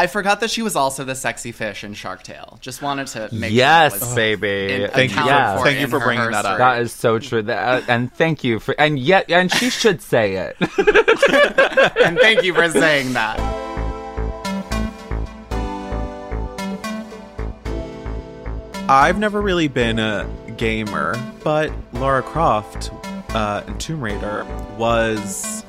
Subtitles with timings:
[0.00, 2.56] I forgot that she was also the sexy fish in Shark Tale.
[2.62, 4.84] Just wanted to make yes, sure that was baby.
[4.84, 5.18] in- Thank you.
[5.18, 6.56] accounted for Thank you for bringing that up.
[6.56, 7.42] That is so true.
[7.42, 10.56] That, and thank you for and yet and she should say it.
[12.02, 13.38] and thank you for saying that.
[18.88, 20.26] I've never really been a
[20.56, 21.14] gamer,
[21.44, 22.90] but Lara Croft
[23.34, 24.46] uh, in Tomb Raider
[24.78, 25.62] was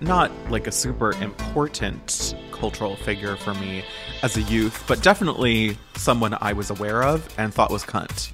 [0.00, 3.82] not like a super important cultural figure for me
[4.22, 8.30] as a youth, but definitely someone I was aware of and thought was cunt.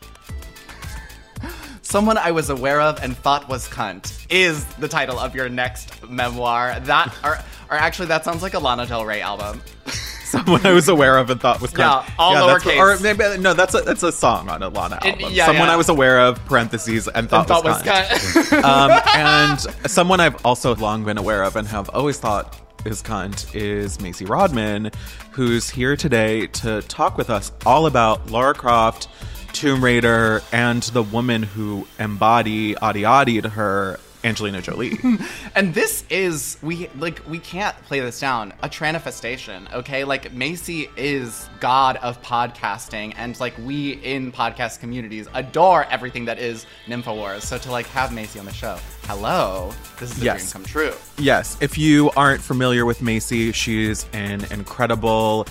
[1.81, 6.07] Someone I was aware of and thought was cunt is the title of your next
[6.11, 6.79] memoir.
[6.81, 7.39] That or
[7.71, 9.63] or actually that sounds like a Lana Del Rey album.
[10.27, 11.79] Someone I was aware of and thought was cunt.
[11.79, 12.77] Yeah, all what- lowercase.
[12.77, 15.33] or maybe no, that's a that's a song on a Lana It- album.
[15.33, 15.73] yeah, someone yeah.
[15.73, 18.51] I was aware of parentheses and thought, thought was, was cunt.
[18.51, 18.63] cunt.
[18.63, 23.55] um, and someone I've also long been aware of and have always thought is cunt
[23.55, 24.91] is Macy Rodman,
[25.33, 29.09] who's here today to talk with us all about Lara Croft,
[29.53, 34.99] Tomb Raider, and the woman who embody adi adi to her, Angelina Jolie.
[35.55, 38.53] And this is we like we can't play this down.
[38.63, 40.05] A tranifestation, okay?
[40.05, 46.39] Like Macy is god of podcasting, and like we in podcast communities adore everything that
[46.39, 47.43] is Nymphowars.
[47.43, 50.41] So to like have Macy on the show, hello, this is a Yes.
[50.51, 50.93] dream come true.
[51.17, 55.47] Yes, if you aren't familiar with Macy, she's an incredible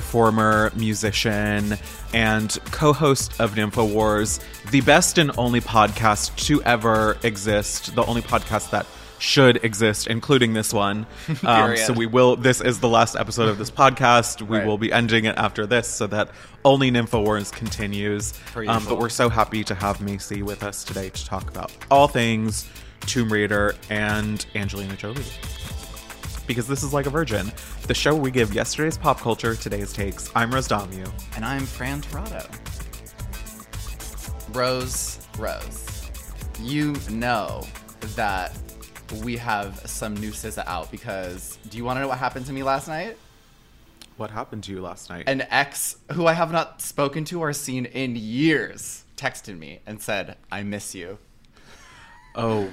[0.00, 1.78] performer, musician,
[2.12, 4.40] and co host of NymphoWars,
[4.70, 8.84] the best and only podcast to ever exist, the only podcast that
[9.18, 11.06] should exist, including this one.
[11.42, 14.42] Um, so we will, this is the last episode of this podcast.
[14.42, 14.66] We Right.
[14.66, 16.28] will be ending it after this so that
[16.62, 18.34] only NymphoWars continues.
[18.54, 22.06] Um, but we're so happy to have Macy with us today to talk about all
[22.06, 22.68] things
[23.06, 25.24] Tomb Raider and Angelina Jolie.
[26.46, 27.52] Because this is like a virgin.
[27.86, 30.30] The show we give yesterday's pop culture, today's takes.
[30.34, 31.10] I'm Rose Dommu.
[31.34, 32.46] And I'm Fran Tirado.
[34.54, 36.10] Rose, Rose,
[36.60, 37.66] you know
[38.14, 38.56] that
[39.22, 42.52] we have some new SZA out because do you want to know what happened to
[42.52, 43.16] me last night?
[44.16, 45.24] What happened to you last night?
[45.26, 50.00] An ex who I have not spoken to or seen in years texted me and
[50.00, 51.18] said, I miss you.
[52.36, 52.72] Oh,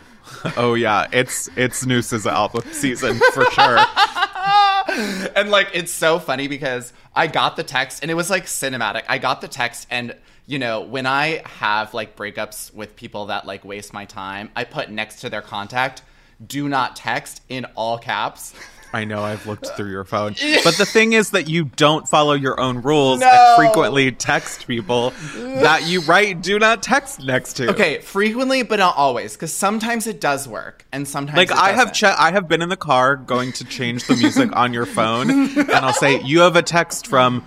[0.57, 3.79] oh yeah, it's it's Noose's album season for sure.
[5.35, 9.03] and like it's so funny because I got the text and it was like cinematic.
[9.07, 10.15] I got the text and
[10.45, 14.65] you know, when I have like breakups with people that like waste my time, I
[14.65, 16.01] put next to their contact,
[16.45, 18.53] do not text in all caps.
[18.93, 22.33] I know I've looked through your phone, but the thing is that you don't follow
[22.33, 23.27] your own rules No.
[23.27, 27.69] and frequently text people that you write do not text next to.
[27.71, 31.71] Okay, frequently but not always because sometimes it does work and sometimes Like it I
[31.71, 34.85] have, che- I have been in the car going to change the music on your
[34.85, 37.43] phone, and I'll say you have a text from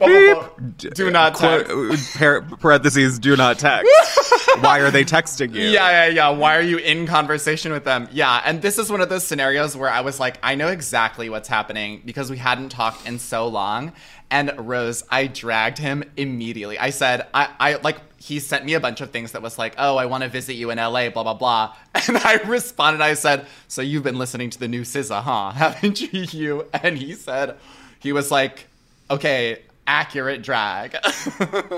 [0.00, 1.70] Do not text.
[1.70, 3.90] Uh, quote, parentheses do not text.
[4.60, 5.62] Why are they texting you?
[5.62, 6.28] Yeah, yeah, yeah.
[6.30, 8.08] Why are you in conversation with them?
[8.12, 11.28] Yeah, and this is one of those scenarios where I was like, I know exactly
[11.28, 13.92] what's happening because we hadn't talked in so long.
[14.30, 16.78] And Rose, I dragged him immediately.
[16.78, 19.74] I said, I, I like he sent me a bunch of things that was like,
[19.78, 21.74] oh, I want to visit you in LA, blah blah blah.
[22.08, 25.50] And I responded, I said, so you've been listening to the new SZA, huh?
[25.54, 26.22] Haven't you?
[26.22, 26.66] You?
[26.72, 27.56] And he said,
[27.98, 28.66] he was like,
[29.10, 30.96] okay, accurate drag.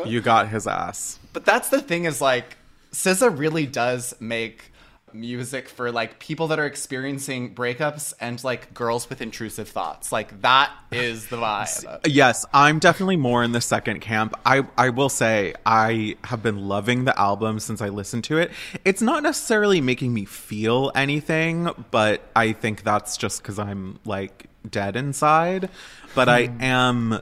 [0.07, 1.19] You got his ass.
[1.33, 2.57] But that's the thing is like
[2.93, 4.73] SZA really does make
[5.15, 10.13] music for like people that are experiencing breakups and like girls with intrusive thoughts.
[10.13, 12.01] Like that is the vibe.
[12.07, 14.35] Yes, I'm definitely more in the second camp.
[14.45, 18.51] I I will say I have been loving the album since I listened to it.
[18.85, 24.47] It's not necessarily making me feel anything, but I think that's just cuz I'm like
[24.69, 25.71] dead inside,
[26.15, 26.63] but I hmm.
[26.63, 27.21] am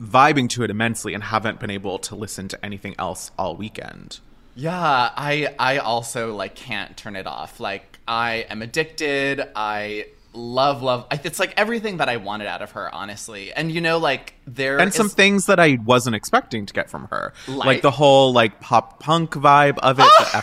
[0.00, 4.20] vibing to it immensely and haven't been able to listen to anything else all weekend.
[4.54, 7.60] Yeah, I I also like can't turn it off.
[7.60, 9.42] Like I am addicted.
[9.54, 11.06] I love love.
[11.24, 13.52] It's like everything that I wanted out of her, honestly.
[13.52, 17.06] And you know, like there and some things that I wasn't expecting to get from
[17.10, 20.06] her, Like- like, the whole like pop punk vibe of it,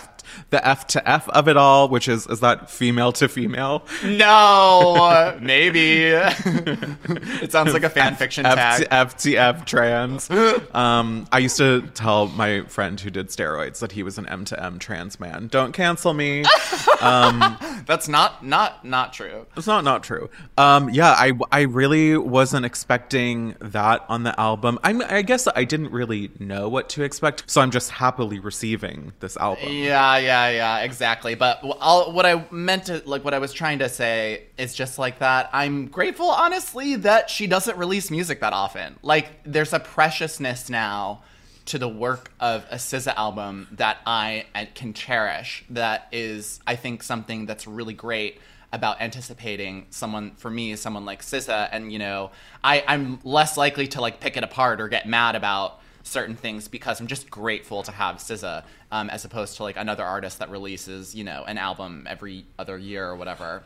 [0.49, 3.85] the F to F of it all, which is is that female to female?
[4.03, 6.03] No, maybe.
[6.05, 8.81] it sounds like a fan fiction F tag.
[8.81, 10.29] to F to F trans.
[10.73, 14.45] um, I used to tell my friend who did steroids that he was an M
[14.45, 15.47] to M trans man.
[15.47, 16.43] Don't cancel me.
[17.01, 19.45] um, That's not not not true.
[19.55, 20.29] It's not not true.
[20.57, 24.79] Um, yeah, I I really wasn't expecting that on the album.
[24.83, 29.13] I I guess I didn't really know what to expect, so I'm just happily receiving
[29.19, 29.71] this album.
[29.71, 31.35] Yeah, yeah, yeah, exactly.
[31.35, 34.99] But I'll, what I meant to, like, what I was trying to say is just
[34.99, 35.49] like that.
[35.53, 38.97] I'm grateful, honestly, that she doesn't release music that often.
[39.01, 41.23] Like, there's a preciousness now
[41.65, 45.65] to the work of a SZA album that I uh, can cherish.
[45.69, 48.39] That is, I think, something that's really great
[48.73, 52.31] about anticipating someone for me someone like SZA and you know
[52.61, 56.67] I I'm less likely to like pick it apart or get mad about certain things
[56.67, 60.49] because I'm just grateful to have SZA um, as opposed to like another artist that
[60.49, 63.63] releases you know an album every other year or whatever.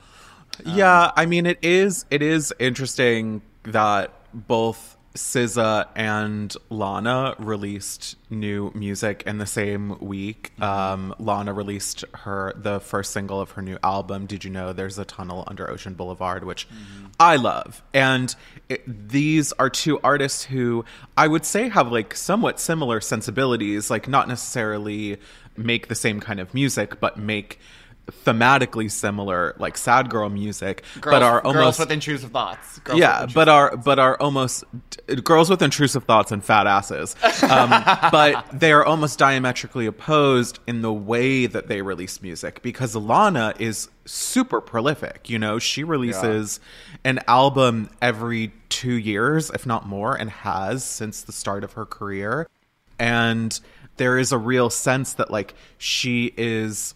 [0.66, 8.72] Yeah, I mean it is it is interesting that both SZA and Lana released new
[8.74, 10.52] music in the same week.
[10.62, 14.26] Um, Lana released her the first single of her new album.
[14.26, 16.68] Did you know there's a tunnel under Ocean Boulevard, which
[17.20, 17.84] I love.
[17.94, 18.34] And
[18.70, 20.86] it, these are two artists who
[21.18, 25.18] I would say have like somewhat similar sensibilities, like not necessarily
[25.58, 27.60] make the same kind of music, but make
[28.10, 32.80] thematically similar like sad girl music Girls, but are almost girls with intrusive thoughts.
[32.80, 34.64] Girls yeah intrusive but are but are almost
[35.24, 37.16] girls with intrusive thoughts and fat asses.
[37.44, 37.70] Um,
[38.12, 43.54] but they are almost diametrically opposed in the way that they release music because Lana
[43.60, 45.60] is super prolific you know?
[45.60, 46.60] She releases
[47.04, 51.86] an album every two years if not more and has since the start of her
[51.86, 52.48] career.
[53.00, 53.60] And
[53.98, 56.96] there is a real sense that like she is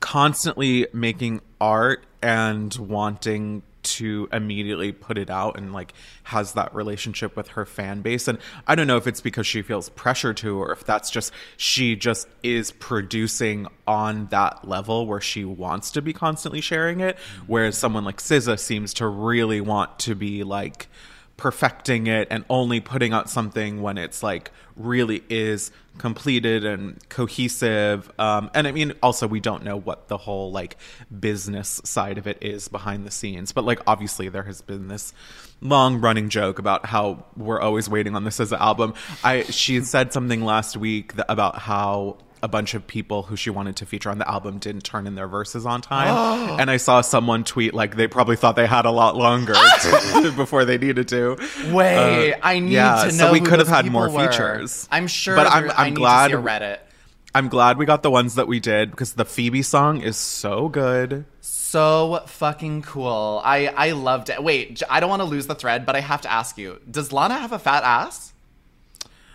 [0.00, 5.94] constantly making art and wanting to immediately put it out and like
[6.24, 8.28] has that relationship with her fan base.
[8.28, 11.32] And i don't know if it's because she feels pressure to or if that's just
[11.56, 17.18] she just is producing on that level where she wants to be constantly sharing it
[17.46, 20.88] whereas someone like SZA seems to really want to be like
[21.40, 28.12] perfecting it and only putting out something when it's like really is completed and cohesive
[28.18, 30.76] um, and i mean also we don't know what the whole like
[31.18, 35.14] business side of it is behind the scenes but like obviously there has been this
[35.60, 38.94] long running joke about how we're always waiting on this as an album.
[39.22, 43.50] I she said something last week that, about how a bunch of people who she
[43.50, 46.58] wanted to feature on the album didn't turn in their verses on time.
[46.60, 50.32] and I saw someone tweet like they probably thought they had a lot longer to-
[50.36, 51.36] before they needed to.
[51.72, 53.26] Wait, Uh, I need yeah, to know.
[53.26, 54.28] so we could have had more were.
[54.30, 54.88] features.
[54.90, 56.78] I'm sure, But I'm- I'm glad- to see a Reddit.
[57.32, 60.68] I'm glad we got the ones that we did because the Phoebe song is so
[60.68, 61.26] good.
[61.40, 63.40] So fucking cool.
[63.44, 64.42] I I loved it.
[64.42, 67.12] Wait, I don't want to lose the thread, but I have to ask you: Does
[67.12, 68.29] Lana have a fat ass?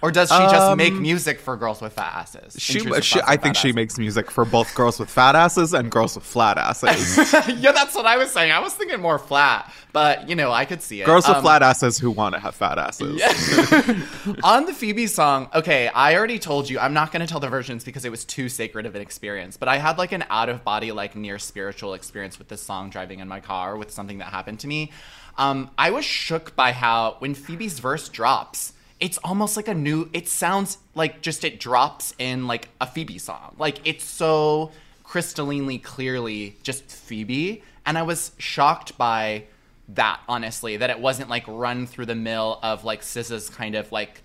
[0.05, 2.53] Or does she just make music for girls with fat asses?
[2.55, 3.75] Um, She, she I think she asses.
[3.75, 7.17] makes music for both girls with fat asses and girls with flat asses.
[7.57, 8.51] yeah, that's what I was saying.
[8.51, 11.05] I was thinking more flat, but you know, I could see it.
[11.05, 13.19] girls with Um, flat asses who want to have fat asses.
[14.43, 17.49] On the Phoebe song, okay, I already told you I'm not going to tell the
[17.49, 19.57] versions because it was too sacred of an experience.
[19.57, 22.91] But I had like an out of body, like near spiritual experience with this song
[22.91, 24.91] driving in my car with something that happened to me.
[25.37, 30.09] Um, I was shook by how when Phoebe's verse drops, it's almost like a new.
[30.13, 33.55] It sounds like just it drops in like a Phoebe song.
[33.57, 34.71] Like it's so
[35.03, 39.43] crystallinely clearly just Phoebe, and I was shocked by
[39.89, 43.91] that honestly that it wasn't like run through the mill of like SZA's kind of
[43.91, 44.23] like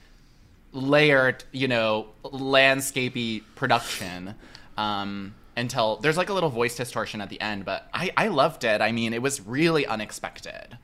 [0.73, 4.35] layered, you know, landscapey production.
[4.77, 8.65] Um, until there's like a little voice distortion at the end, but I, I loved
[8.65, 8.81] it.
[8.81, 10.79] I mean, it was really unexpected.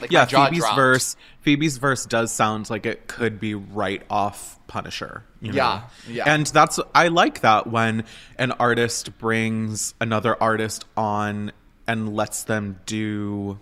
[0.00, 0.76] Like yeah, Phoebe's dropped.
[0.76, 1.16] verse.
[1.40, 5.24] Phoebe's verse does sound like it could be right off Punisher.
[5.40, 5.56] You know?
[5.56, 6.24] Yeah, yeah.
[6.26, 8.04] And that's I like that when
[8.38, 11.52] an artist brings another artist on
[11.86, 13.58] and lets them do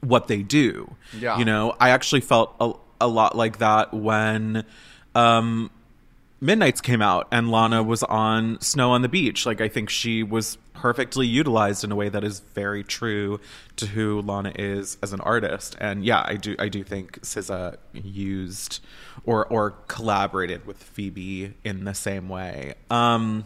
[0.00, 0.94] what they do.
[1.18, 1.38] Yeah.
[1.38, 4.64] You know, I actually felt a, a lot like that when
[5.14, 5.70] um
[6.42, 9.46] Midnights came out and Lana was on Snow on the Beach.
[9.46, 13.38] Like I think she was perfectly utilized in a way that is very true
[13.76, 15.76] to who Lana is as an artist.
[15.78, 18.80] And yeah, I do I do think SZA used
[19.24, 22.74] or or collaborated with Phoebe in the same way.
[22.90, 23.44] Um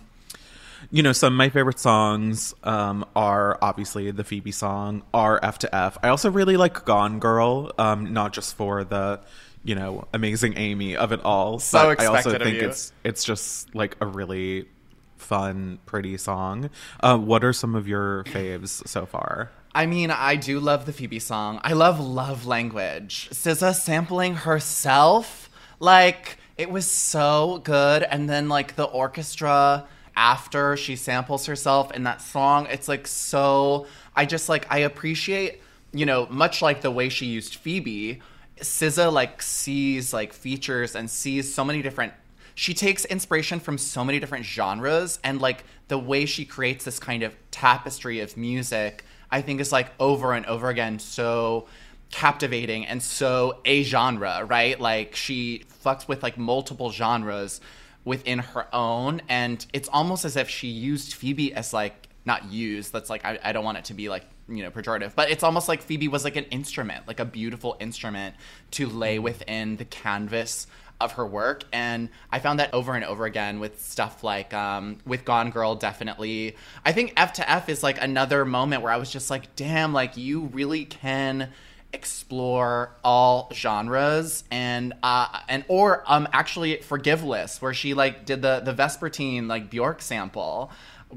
[0.91, 5.59] you know, some of my favorite songs um, are obviously the Phoebe song, are F
[5.61, 5.99] to F.
[6.03, 9.21] I also really like Gone Girl, um, not just for the,
[9.67, 11.59] you know, amazing Amy of it all.
[11.59, 14.69] So but I also think it's it's just like a really
[15.17, 16.71] fun, pretty song.
[17.01, 19.51] Uh, what are some of your faves so far?
[19.75, 21.61] I mean, I do love the Phoebe song.
[21.65, 23.29] I love love language.
[23.33, 28.05] SZA sampling herself, like it was so good.
[28.05, 33.87] And then like the orchestra after she samples herself in that song, it's like so.
[34.15, 35.61] I just like I appreciate,
[35.93, 38.23] you know, much like the way she used Phoebe.
[38.61, 42.13] SZA like sees like features and sees so many different
[42.55, 46.99] she takes inspiration from so many different genres and like the way she creates this
[46.99, 51.67] kind of tapestry of music i think is like over and over again so
[52.11, 54.81] captivating and so a genre right?
[54.81, 57.61] Like she fucks with like multiple genres
[58.05, 62.93] within her own and it's almost as if she used phoebe as like not used
[62.93, 65.15] that's like I, I don't want it to be like you know pejorative.
[65.15, 68.35] But it's almost like phoebe was like an instrument like a beautiful instrument
[68.73, 70.67] to lay within the canvas
[71.01, 71.65] of her work.
[71.73, 75.75] And i found that over and over again with stuff like um, with gone girl
[75.75, 76.57] definitely.
[76.85, 79.93] I think f to f is like another moment where i was just like damn
[79.93, 81.51] like you really can
[81.93, 84.45] explore all genres.
[84.51, 89.71] And uh and or um actually forgiveless where she like did the the vespertine like
[89.71, 90.71] bjork sample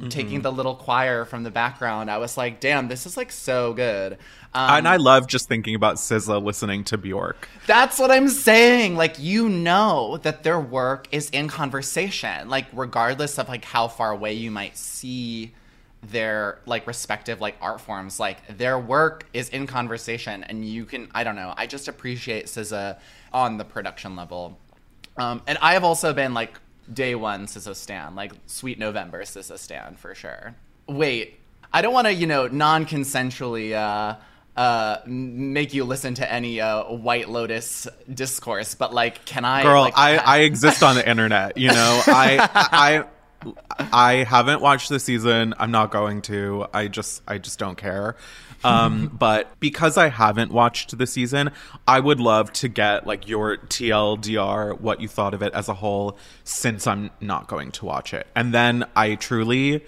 [0.09, 3.73] taking the little choir from the background i was like damn this is like so
[3.73, 4.17] good
[4.51, 7.47] um, and I love just thinking about SZA listening to Bjork.
[7.67, 8.95] that's what I'm saying.
[8.95, 12.49] Like you know that their work is in conversation.
[12.49, 15.53] Like regardless of like how far away you might see
[16.01, 21.09] their like respective like art forms, like their work is in conversation and you can
[21.13, 21.53] I don't know.
[21.55, 22.97] I just appreciate SZA
[23.31, 24.57] on the production level.
[25.17, 26.59] Um, and I have also been like
[26.93, 30.55] day one SZA Stan, like Sweet November SZA Stan for sure.
[30.87, 31.39] Wait,
[31.71, 34.17] I don't want to, you know, non-consensually uh,
[34.59, 39.63] uh, make you listen to any uh, White Lotus discourse, but like, can I?
[39.63, 41.57] Girl, like, I, I exist on the internet.
[41.57, 43.03] You know, I I
[43.91, 45.53] I haven't watched the season.
[45.57, 46.67] I'm not going to.
[46.73, 48.15] I just I just don't care.
[48.63, 51.51] Um, but because I haven't watched the season,
[51.87, 55.73] I would love to get like your TLDR, what you thought of it as a
[55.73, 59.83] whole, since I'm not going to watch it, and then I truly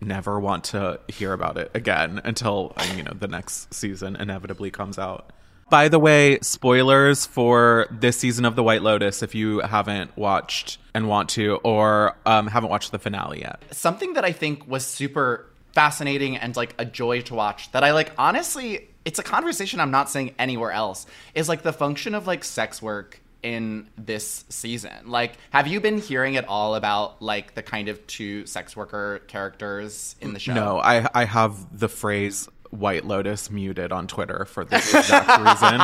[0.00, 4.98] never want to hear about it again until you know the next season inevitably comes
[4.98, 5.32] out.
[5.68, 10.78] By the way, spoilers for this season of The White Lotus if you haven't watched
[10.94, 13.60] and want to, or um, haven't watched the finale yet.
[13.72, 17.92] something that I think was super fascinating and like a joy to watch that I
[17.92, 21.04] like honestly it's a conversation I'm not saying anywhere else
[21.34, 24.90] is like the function of like sex work in this season.
[25.04, 29.20] Like have you been hearing at all about like the kind of two sex worker
[29.28, 30.54] characters in the show?
[30.54, 35.80] No, I I have the phrase White Lotus muted on Twitter for this exact reason.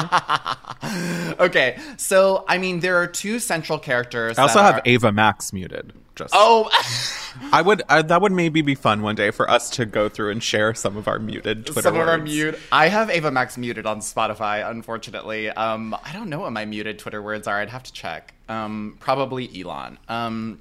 [1.39, 1.79] Okay.
[1.99, 5.93] So I mean there are two central characters I also have are- Ava Max muted.
[6.17, 6.71] Just Oh
[7.53, 10.31] I would I, that would maybe be fun one day for us to go through
[10.31, 12.25] and share some of our muted Twitter Some of our words.
[12.25, 12.59] mute.
[12.71, 15.49] I have Ava Max muted on Spotify, unfortunately.
[15.51, 17.61] Um, I don't know what my muted Twitter words are.
[17.61, 18.35] I'd have to check.
[18.49, 19.99] Um, probably Elon.
[20.09, 20.61] Um,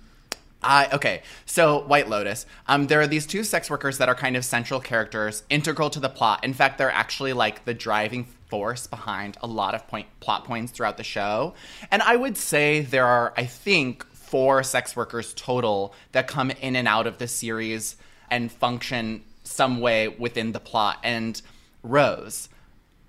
[0.64, 1.24] I okay.
[1.46, 2.46] So White Lotus.
[2.68, 6.00] Um, there are these two sex workers that are kind of central characters, integral to
[6.00, 6.44] the plot.
[6.44, 10.72] In fact, they're actually like the driving force behind a lot of point plot points
[10.72, 11.54] throughout the show.
[11.90, 16.78] And I would say there are, I think, four sex workers total that come in
[16.78, 17.98] and out of the series
[18.30, 21.00] and function some way within the plot.
[21.04, 21.40] And
[21.84, 22.48] Rose,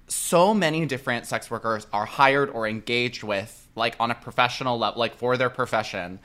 [0.08, 4.98] so many different sex workers are hired or engaged with, like on a professional level,
[4.98, 6.18] like for their profession.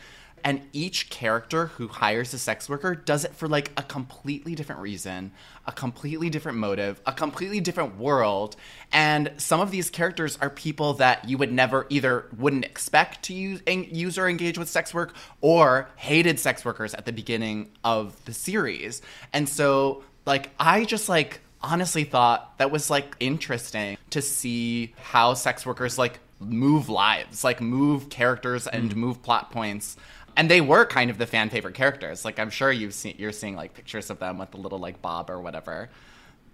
[0.48, 4.80] And each character who hires a sex worker does it for like a completely different
[4.80, 5.34] reason,
[5.66, 8.56] a completely different motive, a completely different world.
[8.94, 13.34] And some of these characters are people that you would never either wouldn't expect to
[13.34, 18.24] use, use or engage with sex work or hated sex workers at the beginning of
[18.24, 19.02] the series.
[19.34, 25.34] And so, like, I just like honestly thought that was like interesting to see how
[25.34, 28.96] sex workers like move lives, like move characters and mm.
[28.96, 29.98] move plot points.
[30.38, 32.24] And they were kind of the fan favorite characters.
[32.24, 35.02] Like I'm sure you've seen you're seeing like pictures of them with the little like
[35.02, 35.90] Bob or whatever.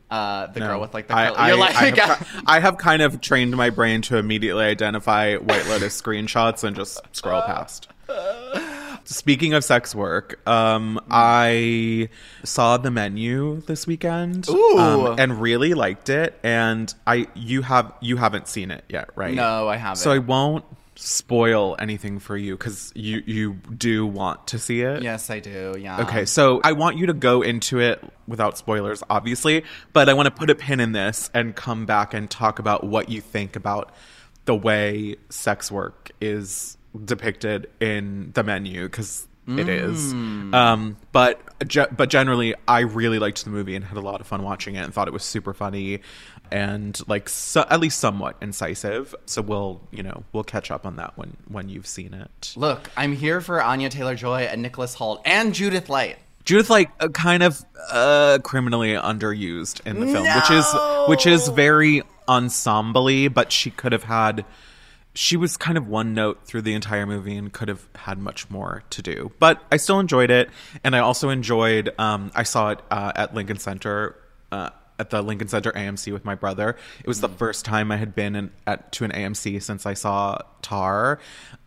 [0.09, 1.37] Uh, the girl with like the I, curly.
[1.37, 5.35] I, you're like, I, have, I have kind of trained my brain to immediately identify
[5.35, 7.87] White Lotus screenshots and just scroll past.
[9.05, 12.09] Speaking of sex work, um, I
[12.43, 16.39] saw the menu this weekend, um, and really liked it.
[16.43, 19.33] And I, you have, you haven't seen it yet, right?
[19.33, 19.97] No, I haven't.
[19.97, 20.63] So I won't
[20.95, 25.01] spoil anything for you because you, you do want to see it.
[25.03, 25.75] yes, I do.
[25.79, 26.01] Yeah.
[26.01, 30.27] Okay, so I want you to go into it without spoilers, obviously, but I want
[30.27, 33.55] to put a pin in this and come back and talk about what you think
[33.55, 33.91] about
[34.45, 40.13] the way sex work is depicted in the menu because it is.
[40.13, 44.27] Um, but ge- but generally, I really liked the movie and had a lot of
[44.27, 45.99] fun watching it and thought it was super funny
[46.51, 49.15] and like so, at least somewhat incisive.
[49.25, 52.53] So we'll you know we'll catch up on that when when you've seen it.
[52.55, 56.17] Look, I'm here for Anya Taylor Joy and Nicholas Hoult and Judith Light.
[56.45, 60.65] Judith like uh, kind of uh criminally underused in the film, which is
[61.07, 64.45] which is very ensemble but she could have had
[65.13, 68.49] she was kind of one note through the entire movie and could have had much
[68.49, 69.31] more to do.
[69.39, 70.49] But I still enjoyed it
[70.83, 74.15] and I also enjoyed um I saw it uh, at Lincoln Center
[74.51, 74.69] uh
[75.03, 76.77] at the Lincoln Center AMC with my brother.
[76.99, 77.35] It was the mm.
[77.35, 81.19] first time I had been in, at to an AMC since I saw Tar,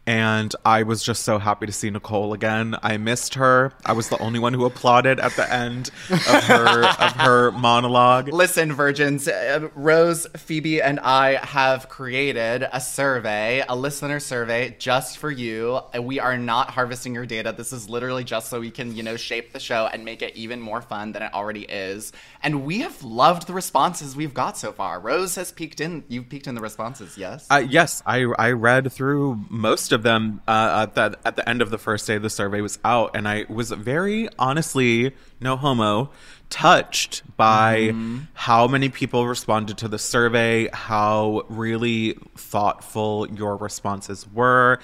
[0.07, 2.77] and I was just so happy to see Nicole again.
[2.83, 3.73] I missed her.
[3.85, 8.29] I was the only one who applauded at the end of her of her monologue.
[8.29, 15.19] Listen, virgins, uh, Rose, Phoebe, and I have created a survey, a listener survey just
[15.19, 15.81] for you.
[15.97, 17.53] Uh, We are not harvesting your data.
[17.57, 20.37] This is literally just so we can, you know, shape the show and make it
[20.37, 22.13] even more fun than it already is.
[22.43, 25.01] And we have loved the responses we've got so far.
[25.01, 26.05] Rose has peeked in.
[26.09, 27.47] You've peeked in the responses, yes?
[27.51, 31.63] Uh, yes, I I read through most of them uh, at the at the end
[31.63, 36.11] of the first day the survey was out, and I was very honestly, no homo,
[36.51, 37.93] touched by
[38.35, 44.79] how many people responded to the survey, how really thoughtful your responses were,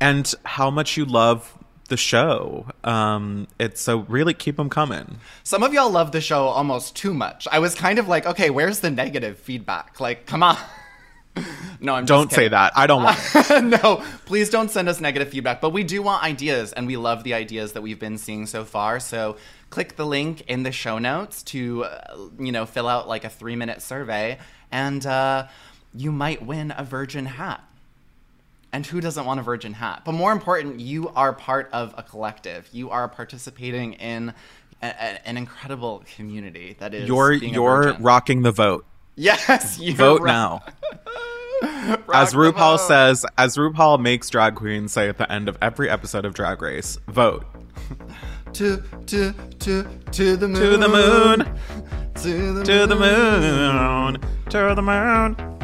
[0.00, 2.66] and how much you love the show.
[2.82, 5.18] Um, it's so really keep them coming.
[5.42, 7.46] Some of y'all love the show almost too much.
[7.52, 10.00] I was kind of like, okay, where's the negative feedback?
[10.00, 10.56] Like, come on.
[11.80, 12.72] No, I'm Don't say that.
[12.76, 13.64] I don't want.
[13.82, 15.60] no, please don't send us negative feedback.
[15.60, 18.64] But we do want ideas, and we love the ideas that we've been seeing so
[18.64, 19.00] far.
[19.00, 19.36] So
[19.70, 23.28] click the link in the show notes to, uh, you know, fill out like a
[23.28, 24.38] three minute survey,
[24.70, 25.46] and uh,
[25.94, 27.62] you might win a virgin hat.
[28.72, 30.02] And who doesn't want a virgin hat?
[30.04, 32.68] But more important, you are part of a collective.
[32.72, 34.34] You are participating in
[34.82, 38.84] a, a- an incredible community that is You're you're rocking the vote.
[39.16, 40.32] Yes, Vote right.
[40.32, 40.62] now.
[42.12, 46.24] As RuPaul says, as RuPaul makes drag queens say at the end of every episode
[46.24, 47.44] of Drag Race, vote
[48.54, 51.58] to to to to the moon to the moon,
[52.16, 55.63] to the to the moon, to the moon.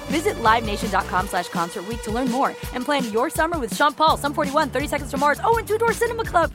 [0.11, 4.17] Visit LiveNation.com slash Concert Week to learn more and plan your summer with Sean Paul,
[4.17, 6.51] Sum 41, 30 Seconds to Mars, oh, and Two Door Cinema Club.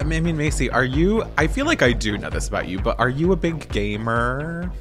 [0.00, 1.24] I mean, Macy, are you?
[1.38, 4.72] I feel like I do know this about you, but are you a big gamer?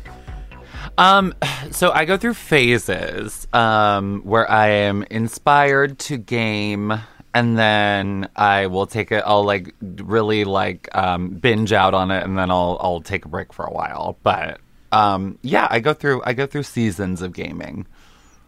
[0.97, 1.33] Um,
[1.71, 6.93] so I go through phases um, where I am inspired to game,
[7.33, 9.23] and then I will take it.
[9.25, 13.29] I'll like really like um, binge out on it, and then I'll I'll take a
[13.29, 14.17] break for a while.
[14.23, 14.59] But
[14.91, 17.87] um, yeah, I go through I go through seasons of gaming.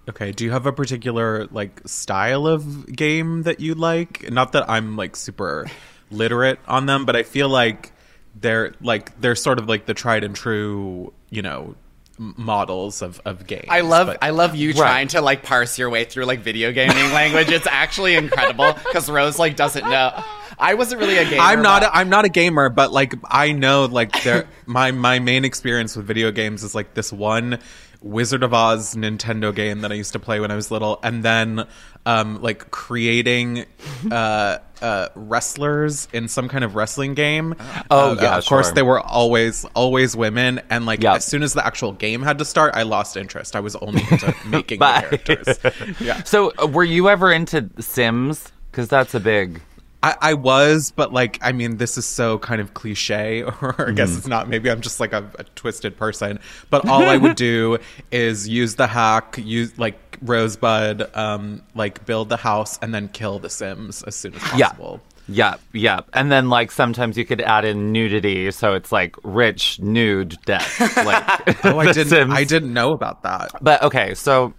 [0.10, 4.32] Okay, do you have a particular like style of game that you like?
[4.32, 5.68] Not that I'm like super
[6.10, 7.92] literate on them, but I feel like
[8.36, 11.76] they're like they're sort of like the tried and true, you know,
[12.22, 13.66] models of of games.
[13.70, 14.78] I love but- I love you Right.
[14.78, 17.50] trying to like parse your way through like video gaming language.
[17.50, 20.24] It's actually incredible because Rose like doesn't know.
[20.60, 21.42] I wasn't really a gamer.
[21.42, 21.82] I'm not.
[21.82, 24.48] but- A, I'm not a gamer, but like I know, like there.
[24.68, 27.58] my my main experience with video games is like this one
[28.02, 31.24] Wizard of Oz Nintendo game that I used to play when I was little, and
[31.24, 31.66] then
[32.06, 33.66] um like creating
[34.10, 37.56] uh uh wrestlers in some kind of wrestling game.
[37.92, 41.18] Oh, Uh, yeah, of course they were always always women, and like Yep.
[41.18, 43.56] as soon as the actual game had to start, I lost interest.
[43.56, 45.60] I was only into making characters.
[46.00, 46.24] Yeah.
[46.24, 48.52] So uh, were you ever into Sims?
[48.72, 49.62] Because that's a big.
[50.04, 53.92] I, I was, but like, I mean, this is so kind of cliche, or I
[53.92, 54.50] guess it's not.
[54.50, 56.40] Maybe I'm just like a, a twisted person.
[56.70, 57.78] But all I would do
[58.12, 63.40] is use the hack, use like Rosebud, um, like build the house, and then kill
[63.40, 64.70] the Sims as soon as Yeah.
[64.70, 65.02] possible.
[65.28, 66.00] Yeah, yeah.
[66.14, 70.80] And then like sometimes you could add in nudity, so it's like rich nude death.
[70.98, 72.10] Like Oh, I didn't.
[72.10, 72.34] Sims.
[72.34, 73.52] I didn't know about that.
[73.62, 74.54] But okay, so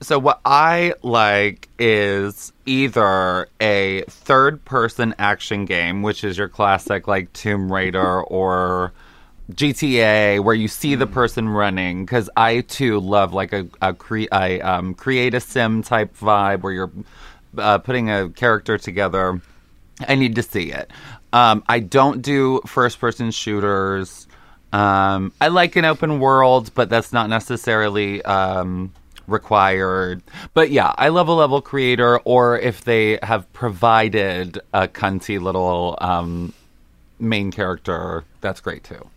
[0.00, 7.08] so what I like is either a third person action game, which is your classic
[7.08, 8.92] like Tomb Raider or
[9.52, 14.32] GTA where you see the person running cuz I too love like a a, cre-
[14.32, 16.92] a um, create a sim type vibe where you're
[17.56, 19.40] uh, putting a character together.
[20.06, 20.90] I need to see it.
[21.32, 24.28] Um, I don't do first person shooters.
[24.72, 28.92] Um, I like an open world, but that's not necessarily um,
[29.28, 30.22] required.
[30.54, 35.96] But yeah, I love a level creator, or if they have provided a cunty little
[36.00, 36.52] um,
[37.18, 39.08] main character, that's great too.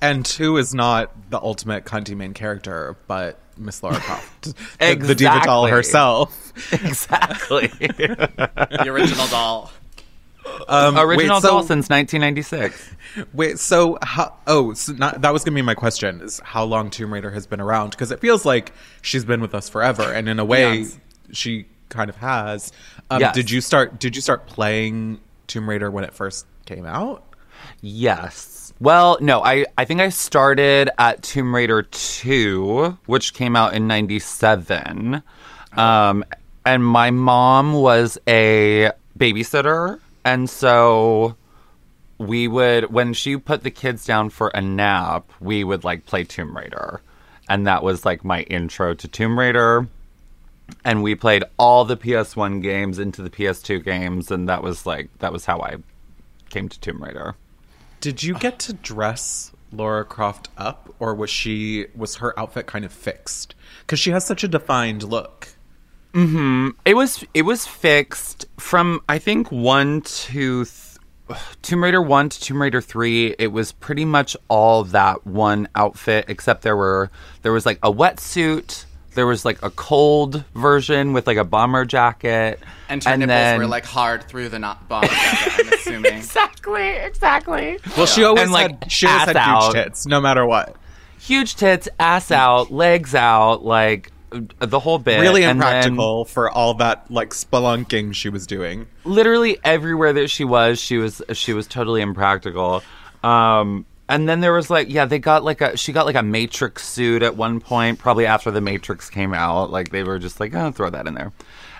[0.00, 4.42] And two is not the ultimate cunty main character, but Miss Laura Croft,
[4.78, 6.40] the, the diva doll herself.
[6.72, 7.66] Exactly.
[7.78, 9.72] the original doll.
[10.68, 12.90] Um, Original wait, so- since 1996.
[13.32, 14.34] Wait, so how?
[14.46, 17.46] Oh, so not, that was gonna be my question: is how long Tomb Raider has
[17.46, 17.90] been around?
[17.90, 20.98] Because it feels like she's been with us forever, and in a way, Yes.
[21.32, 22.72] she kind of has.
[23.10, 23.34] Um, Yes.
[23.34, 23.98] Did you start?
[24.00, 27.22] Did you start playing Tomb Raider when it first came out?
[27.80, 28.72] Yes.
[28.80, 33.86] Well, no, I, I think I started at Tomb Raider 2, which came out in
[33.86, 35.22] 97.
[35.76, 36.24] Um,
[36.66, 40.00] and my mom was a babysitter.
[40.24, 41.36] And so
[42.18, 46.24] we would, when she put the kids down for a nap, we would like play
[46.24, 47.00] Tomb Raider.
[47.48, 49.86] And that was like my intro to Tomb Raider.
[50.84, 54.30] And we played all the PS1 games into the PS2 games.
[54.30, 55.76] And that was like, that was how I
[56.48, 57.34] came to Tomb Raider.
[58.00, 62.84] Did you get to dress Laura Croft up, or was she was her outfit kind
[62.84, 63.54] of fixed?
[63.80, 65.48] Because she has such a defined look.
[66.14, 66.68] Mm-hmm.
[66.84, 70.80] It was it was fixed from I think one to th-
[71.62, 73.34] Tomb Raider one to Tomb Raider three.
[73.38, 77.10] It was pretty much all that one outfit, except there were
[77.42, 78.84] there was like a wetsuit.
[79.14, 83.58] There was like a cold version with like a bomber jacket, And her nipples then
[83.60, 86.14] were like hard through the not bomb jacket, I'm assuming.
[86.14, 87.78] exactly, exactly.
[87.96, 89.62] Well, she always And, like, had she always ass had out.
[89.62, 90.74] huge tits, no matter what.
[91.20, 94.10] huge tits, ass out, legs out, like
[94.58, 95.20] the whole bit.
[95.20, 98.86] Really And then- impractical for all that like spelunking she was doing.
[99.04, 102.82] literally everywhere that she was, she was she was totally impractical.
[103.22, 106.22] Um, and then there was like, yeah, they got like a she got like a
[106.22, 109.70] Matrix suit at one point, probably after the Matrix came out.
[109.70, 111.32] Like they were just like, oh, throw that in there.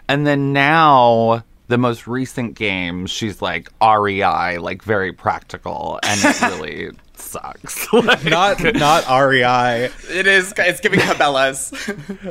[0.08, 6.40] And then now the most recent games, she's like REI, like very practical, and it
[6.42, 6.90] really
[7.34, 7.92] sucks.
[7.92, 9.90] Like- not not REI.
[10.10, 10.52] It is.
[10.56, 11.72] It's giving Cabela's.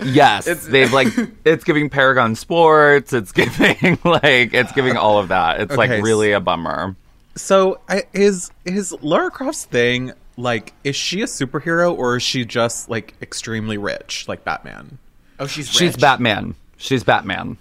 [0.06, 1.08] Yes, It's- they've like
[1.46, 3.14] it's giving Paragon Sports.
[3.14, 5.62] It's giving like it's giving all of that.
[5.62, 6.96] It's Okay, like really a bummer.
[7.36, 12.46] So I, is is Lara Croft's thing like is she a superhero or is she
[12.46, 14.98] just like extremely rich like Batman?
[15.40, 16.56] Oh, she's She's Batman.
[16.78, 17.58] She's Batman.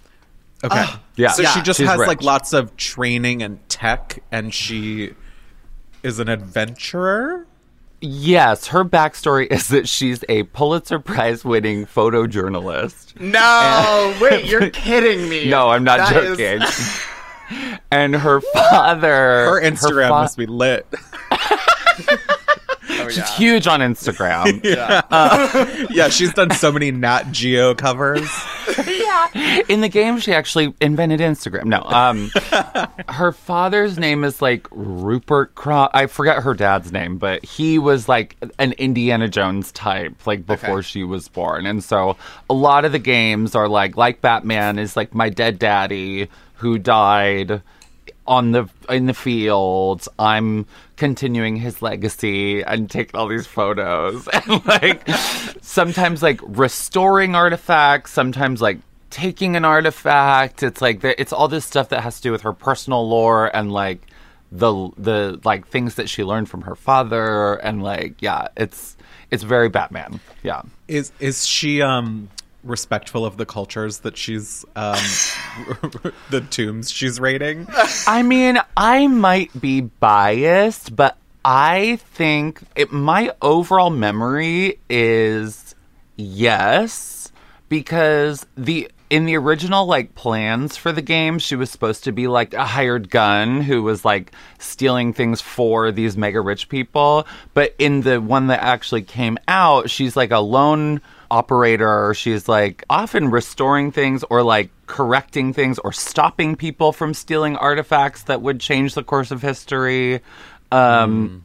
[0.64, 0.74] Okay.
[0.78, 1.30] Ah, yeah.
[1.30, 2.06] So Yeah, she just she's has rich.
[2.08, 5.14] like lots of training and tech and she
[6.02, 7.46] is an adventurer?
[8.00, 13.20] Yes, her backstory is that she's a Pulitzer Prize winning photojournalist.
[13.20, 15.48] No, wait, you're kidding me.
[15.48, 17.78] No, I'm not That is- joking.
[17.92, 19.08] and her father.
[19.10, 20.86] Her Instagram fa- must be lit.
[23.12, 24.62] She's huge on Instagram.
[24.64, 25.86] yeah.
[25.90, 28.28] yeah, she's done so many Nat Geo covers.
[28.86, 29.62] yeah.
[29.68, 31.64] In the game, she actually invented Instagram.
[31.64, 32.30] No, um,
[33.08, 35.94] her father's name is like Rupert Croft.
[35.94, 40.82] I forget her dad's name, but he was like an Indiana Jones type, like before
[40.82, 41.66] she was born.
[41.66, 42.16] And so
[42.48, 46.78] a lot of the games are like, like Batman is like my dead daddy who
[46.78, 47.62] died
[48.26, 50.08] on the in the fields.
[50.18, 55.08] I'm continuing his legacy and taking all these photos and like
[55.60, 58.78] sometimes like restoring artifacts, sometimes like
[59.10, 60.62] taking an artifact.
[60.62, 63.72] It's like it's all this stuff that has to do with her personal lore and
[63.72, 64.06] like
[64.50, 68.96] the the like things that she learned from her father and like yeah, it's
[69.30, 70.20] it's very Batman.
[70.42, 70.62] Yeah.
[70.88, 72.28] Is is she um
[72.64, 74.94] respectful of the cultures that she's um
[76.30, 77.66] the tombs she's raiding?
[78.06, 85.74] I mean, I might be biased, but I think it, my overall memory is
[86.16, 87.32] yes,
[87.68, 92.28] because the in the original like plans for the game, she was supposed to be
[92.28, 97.26] like a hired gun who was like stealing things for these mega rich people.
[97.52, 102.12] But in the one that actually came out, she's like a lone operator.
[102.14, 108.24] She's like often restoring things or like correcting things or stopping people from stealing artifacts
[108.24, 110.20] that would change the course of history.
[110.70, 111.42] Um,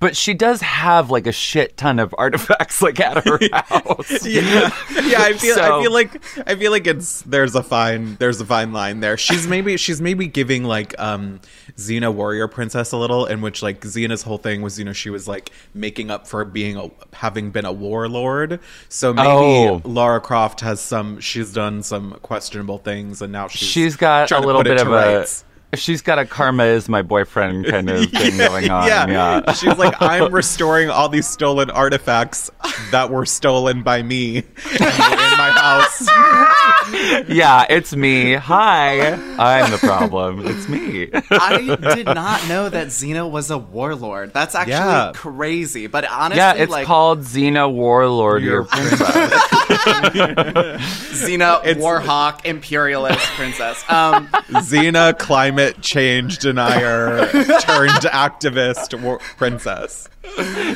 [0.00, 4.24] But she does have like a shit ton of artifacts like at her house.
[4.26, 4.70] yeah,
[5.02, 5.22] yeah.
[5.22, 5.58] I feel.
[5.58, 6.22] I feel like.
[6.46, 9.16] I feel like it's there's a fine there's a fine line there.
[9.16, 11.40] She's maybe she's maybe giving like um
[11.78, 15.10] Xena Warrior Princess a little, in which like Xena's whole thing was you know she
[15.10, 18.58] was like making up for being a having been a warlord.
[18.88, 19.80] So maybe Oh.
[19.84, 21.20] Lara Croft has some.
[21.20, 25.44] She's done some questionable things, and now she's she's got a little bit of a.
[25.72, 25.82] rights.
[25.82, 28.86] She's got a karma is my boyfriend kind of thing going on.
[28.88, 29.06] yeah.
[29.06, 29.52] Yeah.
[29.52, 32.50] she's like, I'm restoring all these stolen artifacts
[32.90, 34.44] that were stolen by me in
[34.80, 36.08] my house.
[37.28, 38.34] yeah, it's me.
[38.34, 39.12] Hi.
[39.38, 40.46] I'm the problem.
[40.46, 41.10] It's me.
[41.30, 44.32] I did not know that Xena was a warlord.
[44.32, 45.12] That's actually Yeah.
[45.14, 45.86] crazy.
[45.86, 49.00] But honestly, yeah, it's like called Xena Warlord, your princess.
[51.12, 53.84] Xena Warhawk imperialist princess.
[53.88, 60.08] Um, Xena, climate change denier turned activist war- princess.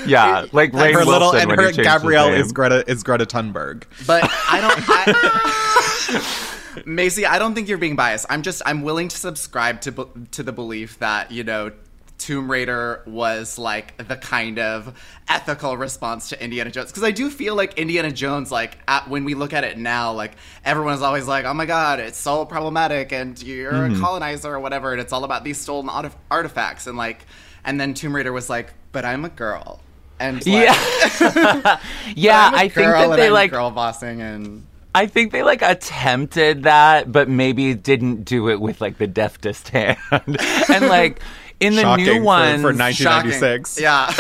[0.07, 3.85] Yeah, like And Ray her little and her Gabrielle is Greta is Greta Thunberg.
[4.07, 4.85] but I don't.
[4.88, 8.27] I, Macy, I don't think you're being biased.
[8.31, 11.71] I'm just I'm willing to subscribe to to the belief that you know
[12.18, 14.96] Tomb Raider was like the kind of
[15.29, 19.25] ethical response to Indiana Jones because I do feel like Indiana Jones like at, when
[19.25, 20.33] we look at it now like
[20.64, 23.96] everyone is always like oh my god it's so problematic and you're Mhm.
[23.96, 27.27] a colonizer or whatever and it's all about these stolen artif- artifacts and like
[27.64, 29.81] and then Tomb Raider was like but I'm a girl
[30.20, 31.81] and like, Yeah.
[32.14, 37.11] yeah, I think that they like girl bossing and I think they like attempted that,
[37.11, 39.96] but maybe didn't do it with like the deftest hand.
[40.11, 41.20] and like
[41.62, 43.81] in the Shocking new for- ones, for 1996.
[43.81, 44.12] Yeah.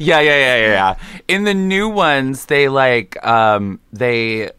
[0.00, 0.94] yeah, yeah, yeah, yeah, yeah.
[1.28, 4.50] In the new ones, they like um they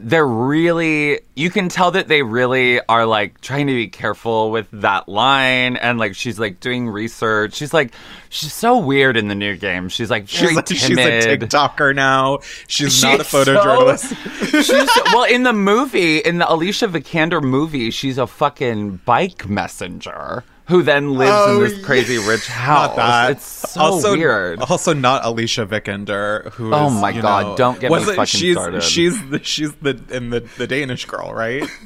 [0.00, 4.68] they're really you can tell that they really are like trying to be careful with
[4.70, 7.54] that line and like she's like doing research.
[7.54, 7.92] She's like
[8.28, 9.88] she's so weird in the new game.
[9.88, 11.40] She's like very She's, like, she's a timid.
[11.40, 12.38] TikToker now.
[12.68, 14.62] She's, not a She's so- photojournalist.
[14.62, 17.90] she's well in the movie in the Alicia Vikander movie.
[17.90, 22.88] She's a fucking bike messenger who then lives Oh, in this crazy rich house.
[22.88, 23.30] Not that.
[23.32, 24.60] It's so also, weird.
[24.60, 26.72] Also, not Alicia Vikander, who.
[26.72, 28.82] Oh my you God, know- don't get me was it- fucking she's, started.
[28.82, 31.64] She's the she's the in the the Danish girl, right?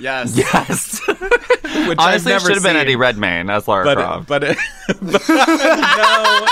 [0.00, 0.36] Yes.
[0.36, 1.00] Yes.
[1.08, 2.76] Which I've Honestly, it never should have been seen.
[2.76, 4.28] Eddie Redmayne as Lara but Croft.
[4.28, 4.56] but,
[5.00, 6.46] but no.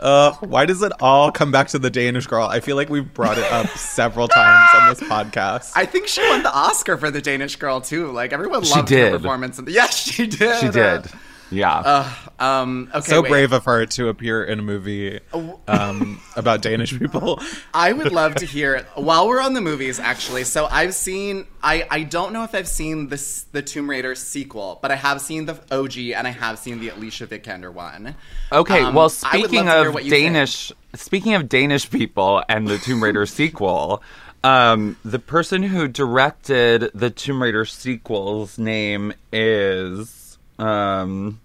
[0.00, 2.46] Uh, why does it all come back to the Danish girl?
[2.46, 5.72] I feel like we've brought it up several times on this podcast.
[5.74, 8.10] I think she won the Oscar for the Danish girl too.
[8.12, 9.12] Like everyone She loved did.
[9.12, 9.58] her performance.
[9.58, 10.60] In the- yes, she did.
[10.60, 11.04] She did.
[11.50, 11.78] Yeah.
[11.78, 13.30] Uh, um, okay, so wait.
[13.30, 15.20] brave of her to appear in a movie
[15.66, 17.40] um, about Danish people.
[17.74, 19.98] I would love to hear while we're on the movies.
[19.98, 21.46] Actually, so I've seen.
[21.62, 25.20] I I don't know if I've seen this the Tomb Raider sequel, but I have
[25.20, 28.14] seen the OG and I have seen the Alicia Vikander one.
[28.52, 30.26] Okay, Um, well, speaking love to hear of what you think.
[30.26, 34.02] Danish, speaking of Danish people and the Tomb Raider sequel,
[34.44, 40.17] um, the person who directed the Tomb Raider sequel's name is
[40.58, 41.40] um,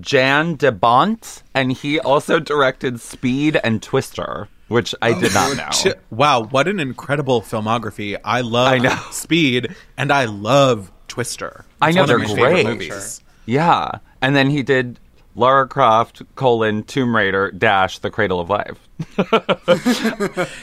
[0.00, 5.92] Jan de Bont, and he also directed Speed and Twister, which I did not know.
[6.10, 8.16] Wow, what an incredible filmography!
[8.24, 8.96] I love I know.
[9.10, 11.64] Speed and I love Twister.
[11.80, 12.66] I know one of they're my great.
[12.66, 13.22] movies.
[13.44, 14.98] Yeah, and then he did
[15.34, 18.88] Lara Croft colon Tomb Raider dash The Cradle of Life.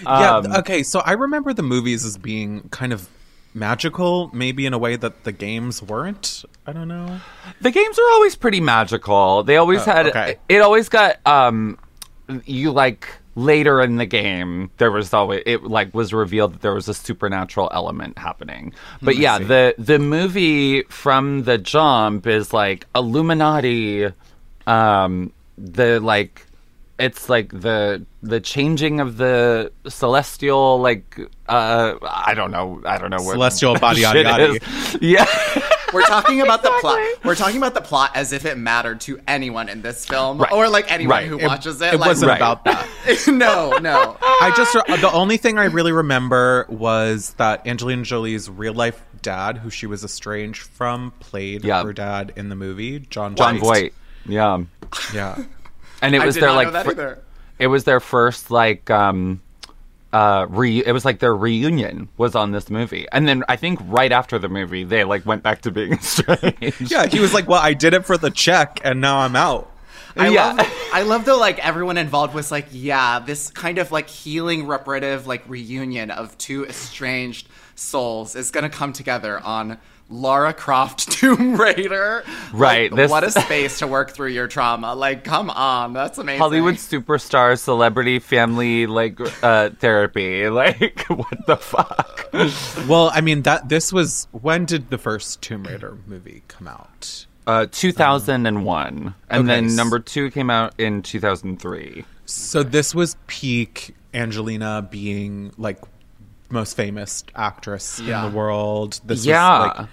[0.06, 0.36] yeah.
[0.36, 0.84] Um, th- okay.
[0.84, 3.10] So I remember the movies as being kind of
[3.54, 6.44] magical, maybe in a way that the games weren't.
[6.66, 7.20] I don't know.
[7.62, 9.44] The games are always pretty magical.
[9.44, 10.38] They always Oh, had okay.
[10.48, 11.78] it always got um
[12.46, 16.74] you like later in the game there was always it like was revealed that there
[16.74, 18.74] was a supernatural element happening.
[19.02, 19.44] But Hmm, I yeah, see.
[19.46, 24.08] the the movie from the jump is like Illuminati
[24.68, 26.46] um the like
[27.00, 33.10] it's like the the changing of the celestial like uh I don't know I don't
[33.10, 34.98] know what Celestial body shit yada is.
[35.02, 35.26] Yeah.
[35.94, 37.00] We're talking about the plot.
[37.24, 40.52] We're talking about the plot as if it mattered to anyone in this film, Right.
[40.52, 41.28] or like anyone Right.
[41.28, 41.96] who It- watches it.
[41.96, 42.88] it like, wasn't about that.
[43.28, 44.16] no, no.
[44.22, 49.58] I just the only thing I really remember was that Angelina Jolie's real life dad,
[49.58, 51.82] who she was estranged from, played Yeah.
[51.82, 53.64] her dad in the movie, John Jon Voight.
[53.64, 53.94] Voight.
[54.28, 54.64] Yeah.
[55.12, 55.44] Yeah.
[56.02, 57.20] And it I was did their not like know that fir- either.
[57.60, 59.42] it was their first like um
[60.12, 63.06] uh re- it was like their reunion was on this movie.
[63.12, 66.92] And then I think right after the movie they like went back to being estranged.
[66.92, 69.72] Yeah, he was like, "Well, I did it for the check, and now I'm out."
[70.18, 70.54] I Yeah.
[70.54, 74.66] love, I love though, like everyone involved was like, yeah, this kind of like healing,
[74.66, 79.78] reparative, like reunion of two estranged souls is gonna come together on
[80.10, 82.24] Lara Croft Tomb Raider.
[82.52, 84.96] Right, Like, this- what a space to work through your trauma.
[84.96, 86.40] Like, come on, that's amazing.
[86.40, 90.50] Hollywood superstar celebrity family like uh therapy.
[90.50, 92.30] Like what the fuck?
[92.88, 97.26] Well, I mean that this was when did the first Tomb Raider movie come out?
[97.48, 99.14] Uh 2001.
[99.30, 102.04] And Okay, then number 2 came out in 2003.
[102.26, 105.80] So this was peak Angelina being like
[106.50, 108.26] most famous actress Yeah.
[108.26, 109.00] in the world.
[109.06, 109.60] This Yeah.
[109.68, 109.88] was like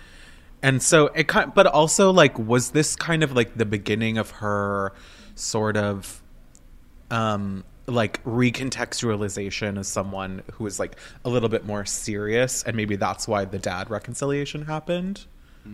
[0.63, 4.31] and so it kind but also like was this kind of like the beginning of
[4.33, 4.93] her
[5.35, 6.23] sort of
[7.11, 12.97] um like recontextualization as someone who is like a little bit more serious and maybe
[12.97, 15.27] that's why the dad reconciliation happened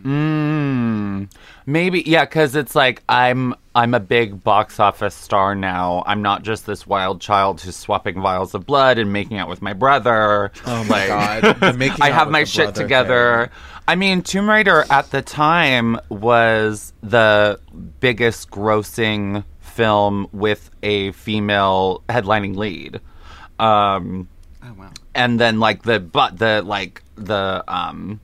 [0.04, 1.30] Mm,
[1.66, 6.02] maybe yeah, because it's like I'm I'm a big box office star now.
[6.06, 9.62] I'm not just this wild child who's swapping vials of blood and making out with
[9.62, 10.52] my brother.
[10.66, 13.50] Oh my God, the making I out have with my the shit brother together.
[13.88, 17.58] I mean, Tomb Raider at the time was the
[18.00, 23.00] biggest grossing film with a female headlining lead.
[23.58, 24.28] Um,
[24.64, 24.90] Oh wow.
[25.14, 28.20] and then like the but the like the um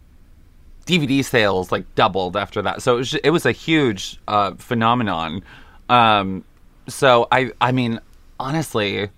[0.89, 2.83] DVD sales like doubled after that.
[2.83, 5.43] So it was, it was a huge uh, phenomenon.
[5.89, 6.45] Um,
[6.89, 8.01] so I I mean
[8.41, 9.11] honestly,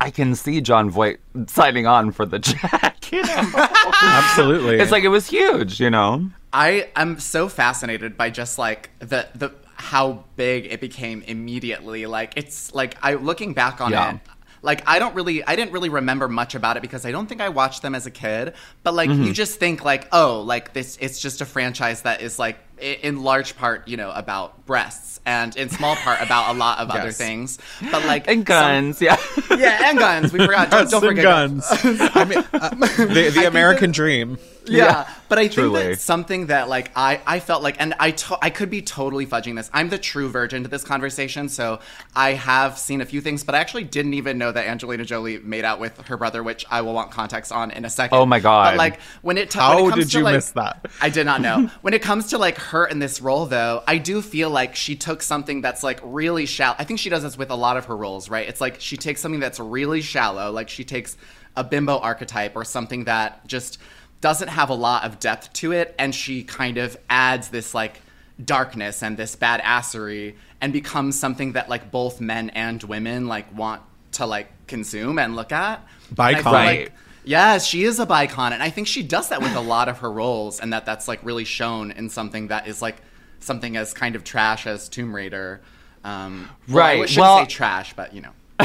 [0.00, 3.10] I can see Jon Voight signing on for the check.
[3.12, 3.50] You know,
[4.02, 5.80] absolutely it's like it was huge.
[5.80, 11.22] You know, I am so fascinated by just like the the how big it became
[11.22, 12.06] immediately.
[12.06, 14.14] Like it's like I looking back on Yeah.
[14.14, 14.20] it.
[14.64, 17.40] Like I don't really I didn't really remember much about it because I don't think
[17.40, 18.54] I watched them as a kid.
[18.82, 19.24] But like Mm-hmm.
[19.24, 23.22] you just think like, oh, like this it's just a franchise that is like in
[23.22, 27.10] large part, you know, about breasts and in small part about a lot of other
[27.10, 27.58] things.
[27.90, 29.00] But like and guns.
[29.00, 30.32] yeah, some- yeah, and guns.
[30.32, 30.70] We forgot.
[30.70, 31.66] Don't, Guns don't forget guns.
[31.70, 32.68] I mean, uh,
[33.14, 34.38] the, the American dream.
[34.66, 35.82] yeah, Yeah, but I think truly.
[35.88, 39.26] that's something that like I I felt like, and I to- I could be totally
[39.26, 39.70] fudging this.
[39.72, 41.80] I'm the true virgin to this conversation, so
[42.14, 45.38] I have seen a few things, but I actually didn't even know that Angelina Jolie
[45.38, 48.16] made out with her brother, which I will want context on in a second.
[48.18, 48.72] Oh my God.
[48.72, 50.86] But like when it t- How when it comes did to, you like- miss that?
[51.00, 51.70] I did not know.
[51.82, 54.96] when it comes to like her in this role, though, I do feel like she
[54.96, 56.76] took something that's like really shallow.
[56.78, 58.48] I think she does this with a lot of her roles, right?
[58.48, 61.18] It's like she takes something that's really shallow, like she takes
[61.56, 63.78] a bimbo archetype or something that just
[64.22, 68.00] doesn't have a lot of depth to it, and she kind of adds this like
[68.42, 73.82] darkness and this badassery and becomes something that like both men and women like want
[74.12, 75.86] to like consume and look at.
[76.10, 76.52] And I feel Bicon.
[76.52, 76.92] Right.
[77.24, 79.98] yeah, she is a bicon, and I think she does that with a lot of
[79.98, 82.96] her roles, and that that's like really shown in something that is like
[83.44, 85.60] something as kind of trash as Tomb Raider.
[86.04, 88.30] Um, well, Right, I shouldn't well- say trash, but you know.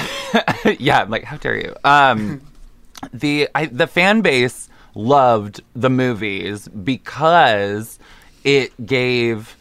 [0.79, 1.75] yeah, I'm like, how dare you?
[1.83, 2.41] Um,
[3.13, 7.97] the I, the fan base loved the movies because
[8.43, 9.55] it gave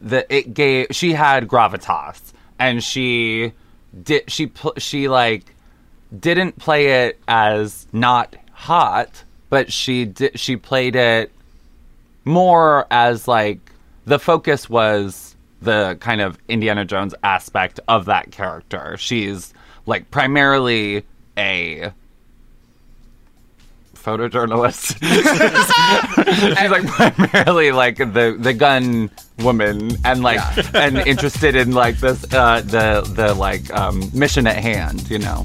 [0.00, 2.20] the it gave she had gravitas
[2.58, 3.52] and she
[4.02, 5.54] did she pl- she like
[6.18, 11.32] didn't play it as not hot, but she did she played it
[12.24, 13.58] more as like
[14.06, 18.96] the focus was the kind of Indiana Jones aspect of that character.
[18.98, 19.54] She's
[19.86, 21.04] like primarily
[21.36, 21.92] a
[23.94, 24.98] photojournalist.
[26.58, 30.40] She's like primarily like the the gun woman and like
[30.74, 35.44] and interested in like this uh the the like um mission at hand, you know.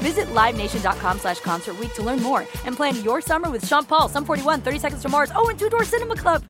[0.00, 4.24] Visit LiveNation.com slash Concert to learn more and plan your summer with Sean Paul, Sum
[4.24, 6.44] 41, 30 Seconds to Mars, oh, and Two Door Cinema Club.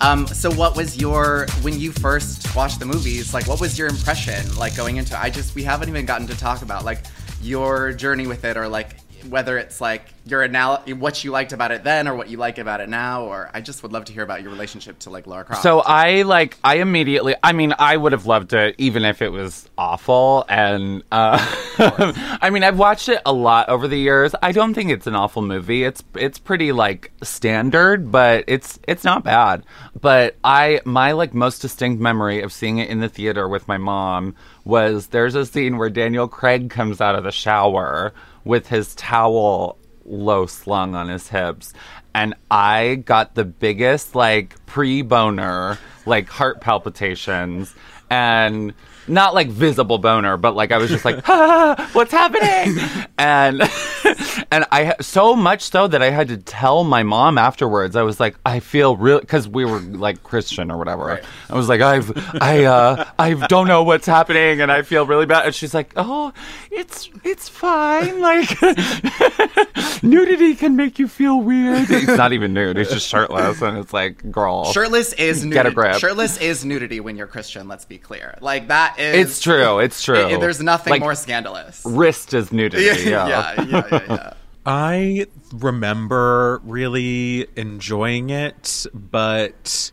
[0.00, 3.32] Um, so what was your when you first watched the movies?
[3.32, 5.18] Like, what was your impression like going into?
[5.18, 7.04] I just we haven't even gotten to talk about like
[7.40, 8.96] your journey with it, or like
[9.28, 12.58] whether it's like your anal what you liked about it then, or what you like
[12.58, 15.26] about it now, or I just would love to hear about your relationship to like
[15.26, 15.62] Lara Croft.
[15.62, 19.30] So I like I immediately I mean I would have loved it even if it
[19.30, 21.38] was awful and uh
[22.40, 24.34] I mean I've watched it a lot over the years.
[24.42, 25.84] I don't think it's an awful movie.
[25.84, 29.64] It's it's pretty like standard, but it's it's not bad.
[30.00, 33.78] But I my like most distinct memory of seeing it in the theater with my
[33.78, 38.12] mom was there's a scene where Daniel Craig comes out of the shower
[38.46, 39.76] with his towel
[40.06, 41.74] low slung on his hips.
[42.14, 47.74] And I got the biggest like pre boner, like heart palpitations,
[48.08, 48.72] and
[49.08, 52.78] not like visible boner, but like I was just like, ah, what's happening?
[53.18, 53.62] And
[54.50, 57.96] and I so much so that I had to tell my mom afterwards.
[57.96, 61.20] I was like, I feel real because we were like Christian or whatever.
[61.50, 65.26] I was like, I've I uh I don't know what's happening, and I feel really
[65.26, 65.46] bad.
[65.46, 66.32] And she's like, Oh,
[66.70, 68.20] it's it's fine.
[68.20, 68.50] Like
[70.02, 71.90] nudity can make you feel weird.
[71.90, 72.78] It's not even nude.
[72.78, 75.54] It's just shirtless, and it's like, girl, Shirtless is nudity.
[75.54, 75.98] Get a grip.
[75.98, 77.68] Shirtless is nudity when you're Christian.
[77.68, 78.36] Let's be clear.
[78.40, 79.30] Like that is.
[79.30, 79.78] It's true.
[79.78, 80.26] It's true.
[80.26, 81.82] I- there's nothing Like, more scandalous.
[81.84, 82.84] Wrist is nudity.
[82.84, 84.32] Yeah, Yeah, yeah, yeah, yeah, yeah.
[84.64, 89.92] I remember really enjoying it, but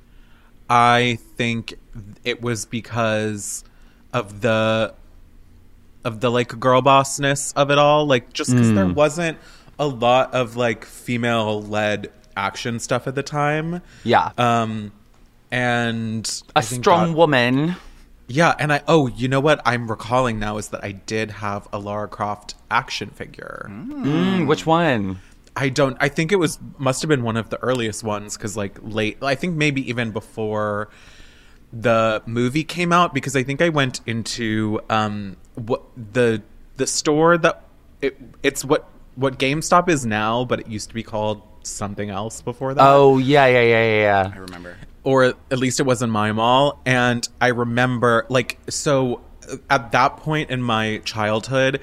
[0.70, 1.76] I think
[2.24, 3.64] it was because
[4.14, 4.94] of the
[6.04, 8.06] of the like girl bossness of it all.
[8.08, 8.96] Like just because there Mm.
[8.96, 9.38] wasn't
[9.80, 13.82] a lot of like female led action stuff at the time.
[14.04, 14.32] Yeah.
[14.38, 14.92] Um
[15.52, 17.76] and A I think strong that- woman.
[18.34, 21.68] Yeah, and I oh, you know what I'm recalling now is that I did have
[21.72, 23.68] a Lara Croft action figure.
[23.70, 25.20] Mm, which one?
[25.56, 25.96] I don't.
[26.00, 29.20] I think it was must have been one of the earliest ones because like late.
[29.22, 30.90] I think maybe even before
[31.72, 36.42] the movie came out because I think I went into um what the
[36.78, 37.64] the store that
[38.02, 42.42] it it's what what GameStop is now, but it used to be called something else
[42.42, 42.84] before that.
[42.84, 44.02] Oh yeah, yeah, yeah, yeah.
[44.02, 44.32] yeah.
[44.34, 44.76] I remember.
[45.04, 49.20] Or at least it was in my mall and i remember like so
[49.70, 51.82] at that point in my childhood,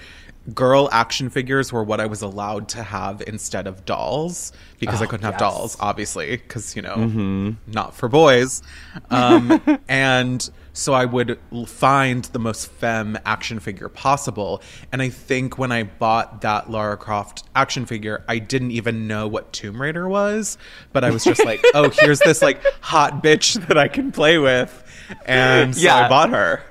[0.55, 5.05] girl action figures were what I was allowed to have instead of dolls because I
[5.05, 5.41] Oh, couldn't have yes.
[5.41, 7.57] dolls, obviously, because you know, Mhm.
[7.67, 8.63] not for boys.
[9.11, 9.61] Um,
[9.91, 14.63] and so I would find the most femme action figure possible.
[14.93, 19.27] And I think when I bought that Lara Croft action figure, I didn't even know
[19.27, 20.59] what Tomb Raider was,
[20.93, 24.39] but I was just like, oh, here's this like hot bitch that I can play
[24.39, 24.85] with.
[25.27, 26.63] And so I bought her.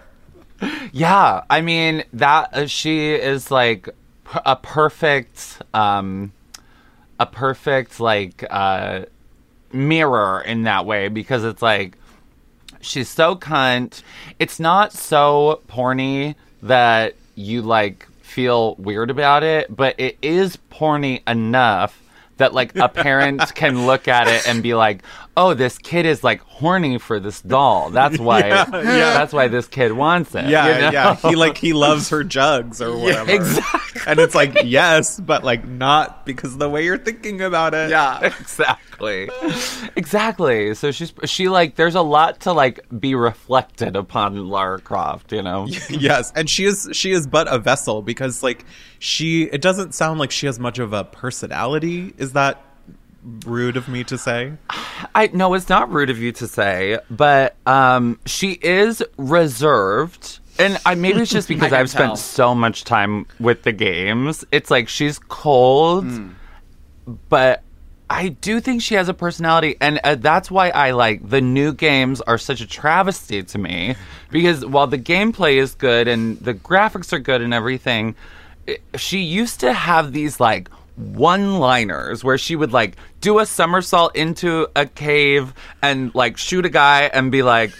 [0.91, 6.33] Yeah, I mean that uh, she is like p- a perfect, um,
[7.19, 9.05] a perfect like uh,
[9.71, 11.97] mirror in that way because it's like
[12.81, 14.01] she's so cunt.
[14.39, 21.27] It's not so porny that you like feel weird about it, but it is porny
[21.27, 22.01] enough
[22.37, 25.03] that like a parent can look at it and be like,
[25.39, 27.89] "Oh, this kid is like horny for this doll.
[27.89, 28.47] That's why.
[28.47, 29.13] Yeah, yeah.
[29.13, 30.91] That's why this kid wants it." Yeah, you know?
[30.91, 31.15] yeah.
[31.15, 33.31] He like he loves her jugs or whatever.
[33.31, 34.01] exactly.
[34.05, 37.89] And it's like, yes, but like not because of the way you're thinking about it.
[37.89, 38.19] Yeah.
[38.39, 39.29] exactly
[39.95, 45.31] exactly so she's she like there's a lot to like be reflected upon lara croft
[45.31, 48.65] you know yes, and she is she is but a vessel because like
[48.99, 52.13] she it doesn't sound like she has much of a personality.
[52.17, 52.61] Is that
[53.45, 54.53] rude of me to say?
[55.15, 60.77] i no it's not rude of you to say but um she is reserved and
[60.85, 62.15] I, maybe it's just because I've spent tell.
[62.17, 64.43] so much time with the games.
[64.51, 66.29] It's like she's cold, Hmm.
[67.29, 67.63] but
[68.09, 71.71] I do think she has a personality, and uh, that's why I like the new
[71.73, 73.95] games are such a travesty to me.
[74.31, 78.15] Because while the gameplay is good and the graphics are good and everything,
[78.67, 80.69] it- she used to have these like
[80.99, 86.69] one-liners where she would like do a somersault into a cave and like shoot a
[86.69, 87.71] guy and be like.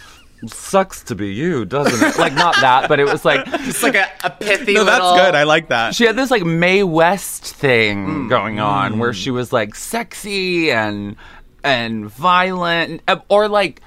[0.46, 2.18] Sucks to be you, doesn't it?
[2.18, 5.34] Like not that, but it was like Just like a, a pithy No, that's good.
[5.34, 5.94] I like that.
[5.94, 8.28] she had this like Mae West thing Hmm.
[8.28, 11.16] going on where she was like sexy and
[11.62, 13.82] and violent uh, or like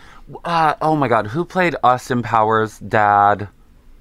[0.45, 3.47] uh, oh my god, who played Austin Powers' dad?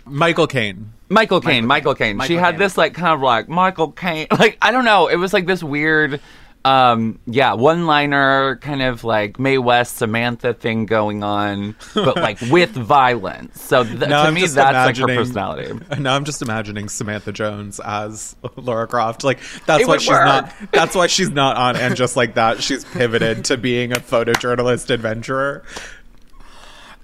[0.04, 0.92] Michael Caine.
[1.12, 2.20] Michael Caine, Michael Caine.
[2.22, 2.58] She had Caine.
[2.60, 5.08] this like kind of like Michael Caine, like I don't know.
[5.08, 6.20] It was like this weird,
[6.64, 12.70] um, yeah, one-liner kind of like Mae West Samantha thing going on, but like with
[12.70, 13.60] violence.
[13.60, 15.72] So th- to I'm me, that's like her personality.
[15.98, 19.24] Now I'm just imagining Samantha Jones as Lara Croft.
[19.24, 20.24] Like that's It why she's work.
[20.24, 20.52] not.
[20.72, 21.76] That's why she's not on.
[21.76, 25.64] And just like that, she's pivoted to being a photojournalist adventurer.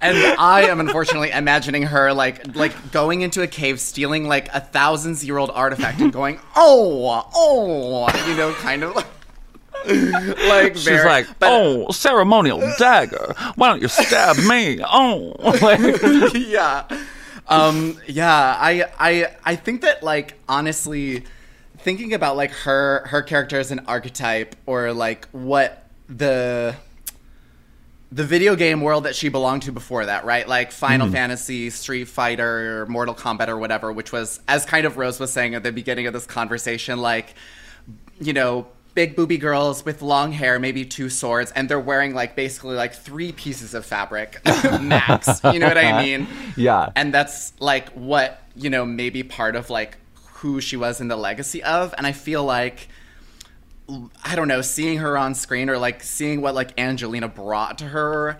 [0.00, 4.60] And I am unfortunately imagining her like like going into a cave, stealing like a
[4.60, 9.06] thousands year old artifact, and going, oh, oh, you know, kind of like.
[10.48, 13.34] like She's very- like, oh, ceremonial dagger.
[13.56, 14.80] Why don't you stab me?
[14.84, 15.80] Oh, Like-
[16.34, 16.84] yeah.
[17.48, 21.24] Um, yeah, I, I, I think that like honestly,
[21.78, 26.74] thinking about like her her character as an archetype or like what the
[28.10, 30.48] the video game world that she belonged to before that, right?
[30.48, 31.14] Like Final mm-hmm.
[31.14, 35.54] Fantasy, Street Fighter, Mortal Kombat, or whatever, which was as kind of Rose was saying
[35.54, 37.34] at the beginning of this conversation, like
[38.20, 42.34] you know, big booby girls with long hair, maybe two swords, and they're wearing like
[42.34, 44.40] basically like three pieces of fabric
[44.80, 45.40] max.
[45.44, 46.26] You know what I mean?
[46.56, 46.90] Yeah.
[46.96, 51.14] And that's like what, you know, maybe part of like who she was in the
[51.14, 51.94] legacy of.
[51.96, 52.88] And I feel like
[54.24, 57.86] I don't know, seeing her on screen or like seeing what like Angelina brought to
[57.86, 58.38] her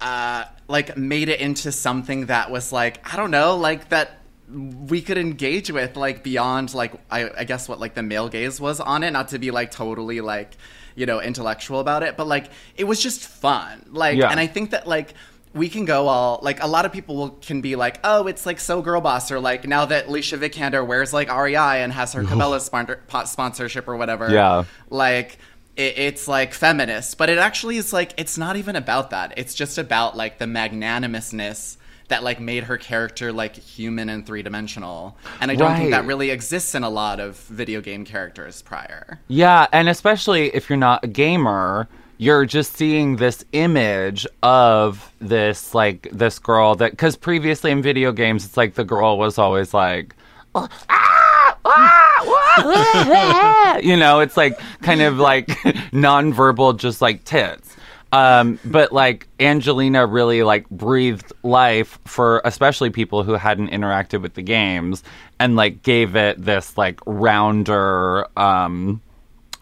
[0.00, 5.00] uh like made it into something that was like I don't know, like that we
[5.00, 8.80] could engage with like beyond like I, I guess what like the male gaze was
[8.80, 10.56] on it, not to be like totally like
[10.94, 12.46] you know intellectual about it, but like
[12.76, 13.86] it was just fun.
[13.90, 14.28] Like, Yeah.
[14.30, 15.14] and I think that like
[15.54, 18.46] we can go all like a lot of people will, can be like, oh, it's
[18.46, 22.12] like so girl boss, or like now that Alicia Vikander wears like REI and has
[22.14, 24.64] her Cabela sponsor- sponsorship or whatever, Yeah.
[24.90, 25.38] like
[25.76, 29.34] it, it's like feminist, but it actually is like it's not even about that.
[29.36, 31.78] It's just about like the magnanimousness
[32.08, 36.04] that like made her character like human and three dimensional, and I don't think that
[36.04, 39.20] really exists in a lot of video game characters prior.
[39.28, 41.88] Yeah, and especially if you're not a gamer,
[42.22, 48.12] you're just seeing this image of this like this girl that because previously in video
[48.12, 50.14] games it's like the girl was always like
[50.54, 55.48] "Oh, ah, ah, ah, ah," you know it's like kind of like
[55.92, 57.76] nonverbal just like tits.
[58.12, 64.34] Um, but like Angelina really like breathed life for especially people who hadn't interacted with
[64.34, 65.02] the games
[65.40, 69.00] and like gave it this like rounder um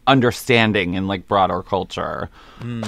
[0.07, 2.29] understanding in like broader culture.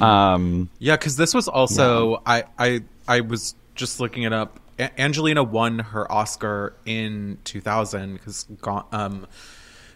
[0.00, 4.60] Um Yeah, because this was also I I I was just looking it up.
[4.78, 8.46] A- Angelina won her Oscar in 2000 because
[8.92, 9.26] um,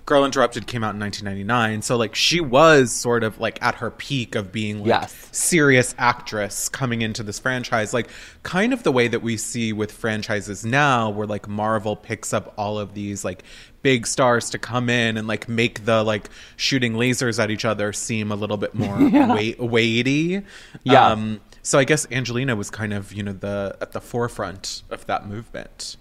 [0.04, 1.82] Girl Interrupted came out in 1999.
[1.82, 5.28] So like she was sort of like at her peak of being like Yes.
[5.32, 7.92] serious actress coming into this franchise.
[7.92, 8.08] Like
[8.44, 12.54] kind of the way that we see with franchises now where like Marvel picks up
[12.56, 13.42] all of these like
[13.86, 17.92] big stars to come in and like make the like shooting lasers at each other
[17.92, 19.32] seem a little bit more Yeah.
[19.32, 20.42] weight- weighty.
[20.82, 21.06] Yeah.
[21.06, 25.06] Um, so I guess Angelina was kind of, you know, the at the forefront of
[25.06, 25.96] that movement.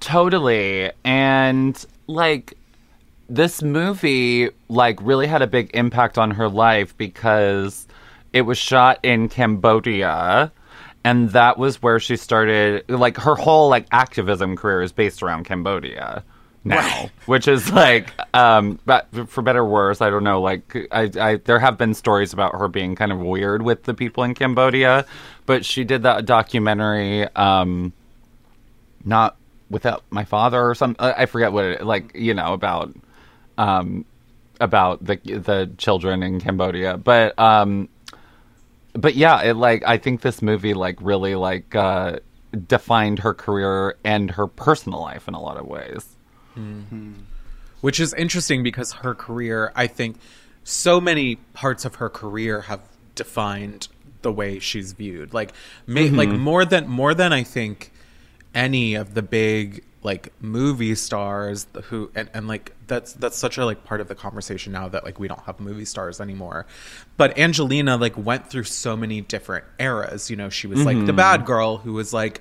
[0.00, 0.90] Totally.
[1.04, 2.54] And like
[3.28, 7.86] this movie like really had a big impact on her life because
[8.34, 10.52] it was shot in Cambodia
[11.02, 15.44] and that was where she started like her whole like activism career is based around
[15.44, 16.22] Cambodia
[16.66, 21.10] now which is like um but for better or worse i don't know like I,
[21.18, 24.34] I there have been stories about her being kind of weird with the people in
[24.34, 25.06] cambodia
[25.46, 27.92] but she did that documentary um
[29.04, 29.36] not
[29.70, 31.04] without my father or something.
[31.04, 32.12] I I forget what it like.
[32.14, 32.94] You know about
[33.58, 34.04] um
[34.60, 37.88] about the the children in Cambodia, but um
[38.92, 42.18] but yeah, it like I think this movie like really like uh
[42.66, 46.15] defined her career and her personal life in a lot of ways.
[47.80, 50.16] Which is interesting because her career, I think,
[50.64, 52.80] so many parts of her career have
[53.14, 53.88] defined
[54.22, 55.32] the way she's viewed.
[55.34, 55.52] Like,
[55.86, 56.16] ma- Mhm.
[56.16, 57.92] like more than more than I think
[58.54, 63.64] any of the big like movie stars who and, and like that's that's such a
[63.66, 66.64] like part of the conversation now that like we don't have movie stars anymore
[67.16, 71.12] but angelina like went through so many different eras you know she was like the
[71.12, 71.16] Mhm.
[71.16, 72.40] bad girl who was like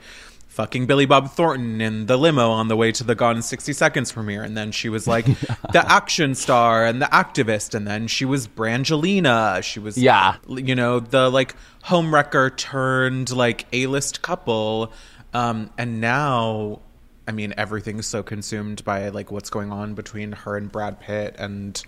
[0.56, 3.74] fucking Billy Bob Thornton in the limo on the way to the Gone in 60
[3.74, 4.42] Seconds premiere.
[4.42, 5.26] And then she was like
[5.74, 7.76] the action star and the activist.
[7.76, 9.62] And then she was Brangelina.
[9.64, 10.38] She was, Yeah.
[10.48, 14.94] you know, the like homewrecker turned like A list couple.
[15.34, 16.80] Um, and now,
[17.28, 21.36] I mean, everything's so consumed by like what's going on between her and Brad Pitt
[21.38, 21.84] and,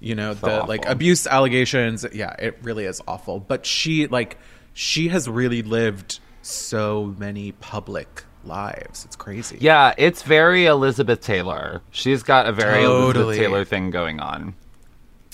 [0.00, 2.04] you know, so the like abuse allegations.
[2.12, 3.40] Yeah, it really is awful.
[3.40, 4.36] But she, like,
[4.74, 9.04] she has really lived so many public lives.
[9.04, 9.58] It's crazy.
[9.60, 11.80] Yeah, it's very Elizabeth Taylor.
[11.90, 13.24] She's got a very Totally.
[13.24, 14.54] Elizabeth Taylor thing going on.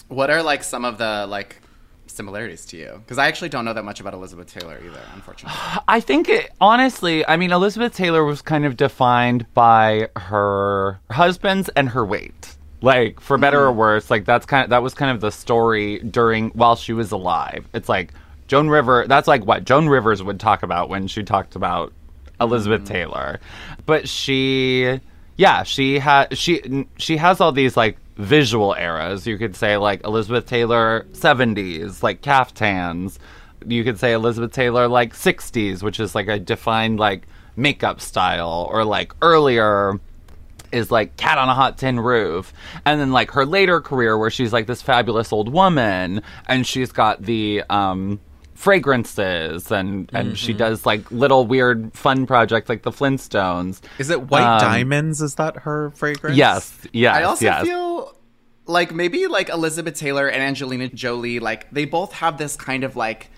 [0.09, 1.61] What are like some of the like
[2.07, 3.01] similarities to you?
[3.05, 5.59] Because I actually don't know that much about Elizabeth Taylor either, unfortunately.
[5.89, 11.69] I think it, honestly, I mean, Elizabeth Taylor was kind of defined by her husbands
[11.71, 12.57] and her weight.
[12.81, 13.79] Like, for better or mm-hmm.
[13.79, 17.11] worse, like that's kind of that was kind of the story during while she was
[17.11, 17.67] alive.
[17.75, 18.13] It's like
[18.49, 19.07] Joan River.
[19.07, 21.93] That's like what Joan Rivers would talk about when she talked about
[22.41, 23.41] Elizabeth Taylor.
[23.87, 25.01] But she,
[25.37, 29.27] yeah, she had she she has all these like visual eras.
[29.27, 33.19] You could say like Elizabeth Taylor seventies, like caftans
[33.67, 37.27] you could say Elizabeth Taylor like 60s, which is like a defined like
[37.57, 40.01] makeup style, or like earlier
[40.71, 42.53] is like Cat on a Hot Tin Roof.
[42.85, 46.93] And then like her later career where she's like this fabulous old woman and she's
[46.93, 48.21] got the um
[48.59, 50.59] fragrances and and she Mhm.
[50.59, 53.81] does like little weird fun projects like the Flintstones.
[53.99, 55.23] Is it White Um, Diamonds?
[55.23, 56.37] Is that her fragrance?
[56.37, 57.65] Yes, yes, I also yes.
[57.65, 58.15] feel
[58.67, 62.97] like maybe like Elizabeth Taylor and Angelina Jolie, like they both have this kind of
[62.97, 63.31] like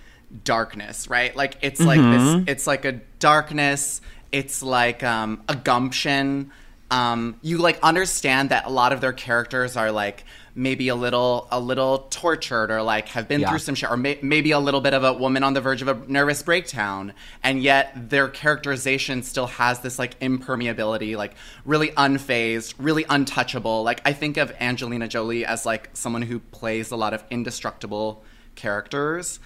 [0.45, 1.35] darkness, right?
[1.37, 2.13] Like it's like Mhm.
[2.47, 4.01] this, it's like a darkness.
[4.33, 6.51] It's like um, a gumption.
[6.91, 10.25] Um, you like understand that a lot of their characters are like
[10.61, 13.49] maybe a little a little tortured or like have been Yeah.
[13.49, 15.81] through some shit or may- maybe a little bit of a woman on the verge
[15.81, 21.33] of a nervous breakdown and yet their characterization still has this like impermeability like
[21.65, 26.91] really unfazed really untouchable like i think of angelina jolie as like someone who plays
[26.91, 28.23] a lot of indestructible
[28.55, 29.41] characters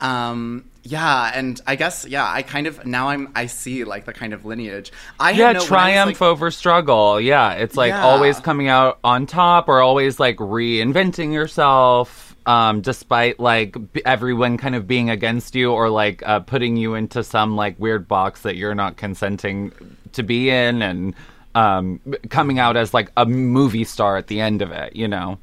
[0.00, 4.12] um yeah and i guess yeah i kind of now i'm i see like the
[4.14, 7.20] kind of lineage i yeah, had no, when I was, triumph like- over struggle.
[7.20, 8.02] Yeah, it's like Yeah.
[8.02, 14.56] always coming out on top or always like reinventing yourself, um, despite like b- everyone
[14.56, 18.40] kind of being against you or like uh, putting you into some like weird box
[18.42, 19.72] that you're not consenting
[20.12, 21.14] to be in, and
[21.54, 24.96] um, coming out as like a movie star at the end of it.
[24.96, 25.38] You know.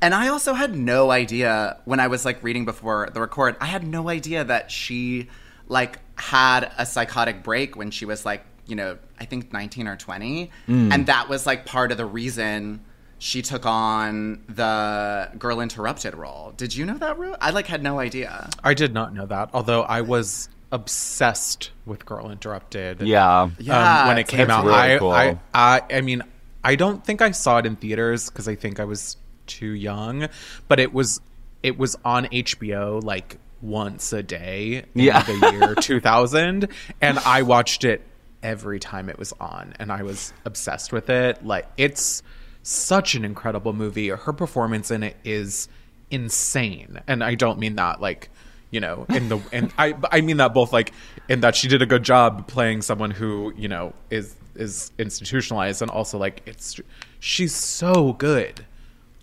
[0.00, 3.66] And I also had no idea when I was like reading before the record, I
[3.66, 5.28] had no idea that she
[5.68, 9.96] like had a psychotic break when she was like, you know, I think 19 or
[9.96, 10.50] 20.
[10.68, 10.92] Mm.
[10.92, 12.84] And that was like part of the reason
[13.18, 16.52] she took on the Girl Interrupted role.
[16.56, 17.34] Did you know that, Ru?
[17.40, 18.50] I like had no idea.
[18.62, 23.00] I did not know that, although I was obsessed with Girl Interrupted.
[23.00, 23.42] Yeah.
[23.42, 25.10] um, Yeah, when it came out, really I, cool.
[25.10, 26.22] I, I, I mean,
[26.62, 29.16] I don't think I saw it in theaters because I think I was
[29.46, 30.28] too young,
[30.68, 31.20] but it was,
[31.62, 35.22] it was on HBO like once a day in Yeah.
[35.22, 36.68] the year 2000,
[37.00, 38.02] and I watched it
[38.42, 41.44] every time it was on, and I was obsessed with it.
[41.44, 42.22] Like it's
[42.62, 44.08] such an incredible movie.
[44.08, 45.68] Her performance in it is
[46.10, 48.30] insane, and I don't mean that like
[48.70, 50.92] you know in the and I I mean that both like
[51.28, 55.82] in that she did a good job playing someone who you know is is institutionalized,
[55.82, 56.78] and also like it's
[57.20, 58.64] she's so good.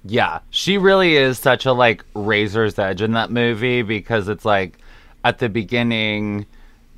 [0.06, 4.78] Yeah, she really is such a like razor's edge in that movie because it's like
[5.24, 6.46] at the beginning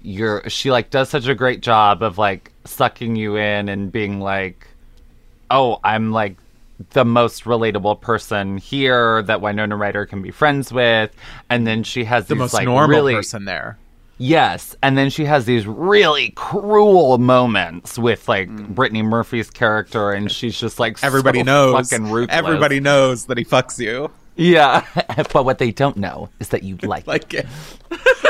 [0.02, 4.20] you're she like does such a great job of like sucking you in and being
[4.20, 4.68] like
[5.52, 6.38] oh, I'm like
[6.92, 11.12] the most relatable person here that Winona Ryder can be friends with
[11.50, 13.78] and then she has The most like normal really person there.
[14.18, 18.70] Yes, and then she has these really cruel moments with like Mm.
[18.70, 21.90] Brittany Murphy's character, and she's just like Everybody so knows.
[21.90, 22.38] fucking ruthless.
[22.38, 24.10] Everybody knows that he fucks you.
[24.38, 24.86] Yeah,
[25.34, 27.46] but what they don't know is that you like, like it.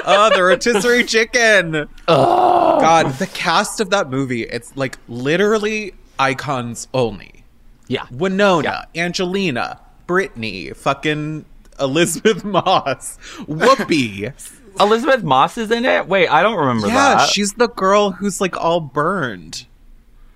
[0.05, 1.87] oh, the rotisserie chicken.
[2.07, 2.79] Oh.
[2.79, 7.43] God, the cast of that movie, it's like literally icons only.
[7.87, 8.05] Yeah.
[8.11, 11.45] Winona, Angelina, Brittany, fucking
[11.79, 13.17] Elisabeth Moss,
[13.47, 14.31] Whoopi.
[14.79, 16.07] Elisabeth Moss is in it.
[16.07, 16.93] Wait, I don't remember that.
[16.93, 17.29] yeah, that.
[17.29, 19.65] she's the girl who's like all burned.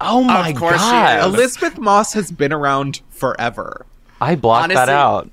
[0.01, 1.19] Oh my course she god!
[1.19, 1.33] is.
[1.33, 3.85] Elisabeth Moss has been around forever.
[4.21, 5.29] I blocked that out.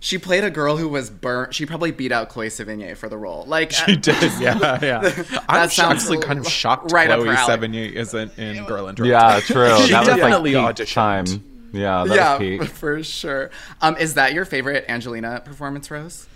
[0.00, 1.54] She played a girl who was burnt.
[1.54, 3.44] She probably beat out Chloe Sevigny for the role.
[3.46, 5.00] Like She did, yeah, yeah.
[5.48, 7.34] I'm actually kind of shocked right Chloe her.
[7.34, 9.06] Sevigny isn't in Girl Interrupted.
[9.06, 9.76] Yeah, true.
[9.86, 10.94] she that definitely was like peak auditioned.
[10.94, 11.44] time.
[11.72, 12.64] Yeah, that yeah, was peak.
[12.76, 13.50] for sure.
[13.80, 16.26] Um, is that your favorite Angelina performance, Rose?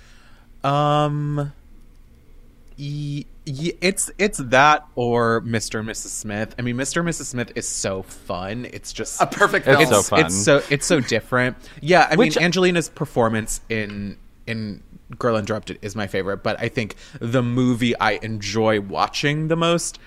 [0.64, 1.50] Um, y- y-
[3.46, 5.80] it's it's that or Mr.
[5.80, 6.08] and Mrs.
[6.08, 6.54] Smith.
[6.58, 6.98] I mean, Mr.
[7.00, 7.26] and Mrs.
[7.26, 8.66] Smith is so fun.
[8.72, 9.92] It's just A perfect It's film.
[9.92, 10.26] so fun.
[10.26, 11.56] It's so it's so different.
[11.80, 14.16] Yeah, I Which- mean, Angelina's performance in
[14.46, 14.82] in
[15.18, 19.98] Girl Interrupted is my favorite, but I think the movie I enjoy watching the most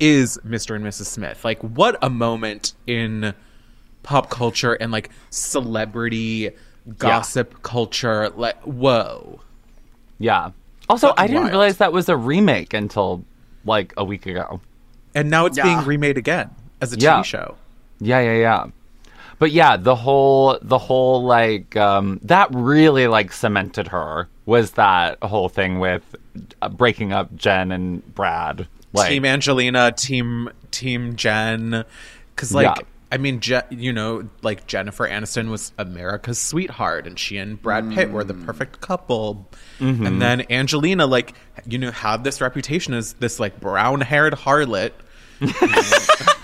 [0.00, 0.74] is Mr.
[0.76, 1.06] and Mrs.
[1.06, 1.44] Smith.
[1.44, 3.34] Like, what a moment in
[4.02, 6.50] pop culture and like celebrity
[6.98, 8.28] gossip culture.
[8.30, 9.40] Like, whoa.
[10.18, 10.50] Yeah.
[10.88, 11.50] Also, I didn't wild.
[11.52, 13.24] realize that was a remake until
[13.64, 14.60] like a week ago.
[15.14, 15.64] And now it's Yeah.
[15.64, 17.22] being remade again as a TV Yeah.
[17.22, 17.56] show.
[18.00, 18.64] Yeah, yeah, yeah.
[19.38, 25.22] But yeah, the whole the whole like um that really like cemented her was that
[25.22, 26.02] whole thing with
[26.62, 28.66] uh, breaking up Jen and Brad.
[28.92, 31.84] Like team Angelina, team Team Jen,
[32.34, 32.84] because like Yeah.
[33.10, 37.90] I mean, Je- you know, like Jennifer Aniston was America's sweetheart, and she and Brad
[37.90, 39.48] Pitt were the perfect couple.
[39.78, 40.06] Mm-hmm.
[40.06, 41.34] And then Angelina, like
[41.66, 44.92] you know, had this reputation as this like brown haired harlot.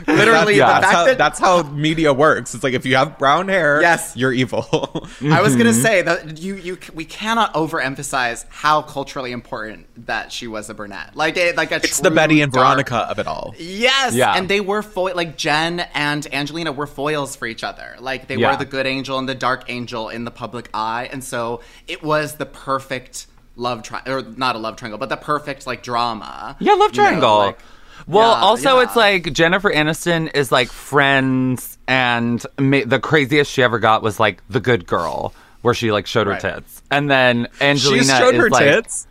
[0.06, 0.74] Literally, Yeah.
[0.74, 2.54] the That's how, that that's how media works.
[2.54, 4.16] It's like if you have brown hair, Yes.
[4.16, 4.66] you're evil.
[4.72, 5.58] I was Mm-hmm.
[5.58, 10.74] gonna say that you you we cannot overemphasize how culturally important that she was a
[10.74, 11.14] brunette.
[11.14, 13.54] Like it, like a it's the Betty and dark- Veronica of it all.
[13.58, 14.34] Yes, Yeah.
[14.36, 17.96] and they were foil like Jen and Angelina were foils for each other.
[18.00, 18.52] Like they Yeah.
[18.52, 22.02] were the good angel and the dark angel in the public eye, and so it
[22.02, 23.26] was the perfect
[23.56, 26.56] love triangle, or not a love triangle, but the perfect like drama.
[26.58, 27.38] Yeah, love you know, triangle.
[27.38, 27.58] like-
[28.06, 28.82] well, Yeah, also yeah.
[28.84, 34.18] it's like Jennifer Aniston is like friends, and ma- the craziest she ever got was
[34.20, 35.32] like the good girl,
[35.62, 36.40] where she like showed her Right.
[36.40, 39.06] tits, and then Angelina she showed is her like, tits.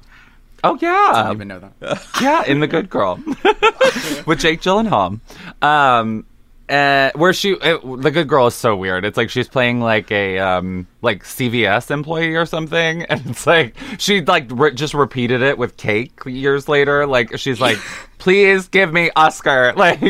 [0.66, 2.08] Oh yeah, I didn't even know that.
[2.22, 3.20] yeah, in the Good Girl
[4.26, 5.20] with Jake Gyllenhaal.
[5.62, 6.26] Um,
[6.70, 9.04] uh, where she, uh, the Good Girl is so weird.
[9.04, 13.76] It's like she's playing like a um, like CVS employee or something, and it's like
[14.00, 17.06] she like re- just repeated it with cake years later.
[17.06, 17.78] Like she's like,
[18.24, 20.00] "Please give me Oscar." Like,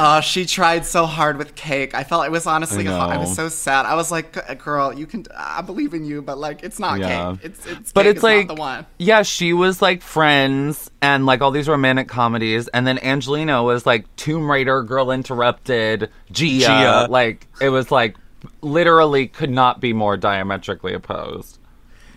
[0.00, 1.94] Oh, she tried so hard with cake.
[1.94, 2.88] I felt it was honestly.
[2.88, 3.84] I I, was so sad.
[3.86, 5.26] I was like, "G- "Girl, you can.
[5.36, 7.32] I believe in you, but like, it's not Yeah.
[7.32, 7.40] cake.
[7.44, 7.92] It's it's.
[7.92, 11.40] but cake it's is not like, the one." yeah, she was like friends and like
[11.42, 16.58] all these romantic comedies, and then Angelina was like Tomb Raider, Girl Interrupted, Gia.
[16.66, 17.06] Gia.
[17.10, 18.16] Like it was like
[18.62, 21.58] literally could not be more diametrically opposed.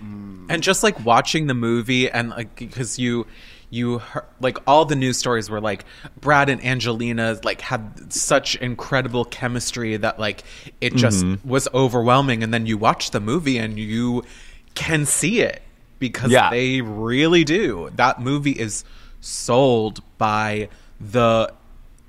[0.01, 3.25] and just like watching the movie and like because you
[3.71, 5.85] you heard, like all the news stories were like
[6.19, 10.43] Brad and Angelina like had such incredible chemistry that like
[10.81, 11.47] it just Mm-hmm.
[11.49, 12.43] was overwhelming.
[12.43, 14.23] And then you watch the movie and you
[14.75, 15.61] can see it
[15.99, 16.49] because Yeah.
[16.51, 17.89] they really do.
[17.95, 18.83] That movie is
[19.21, 20.69] sold by
[20.99, 21.51] the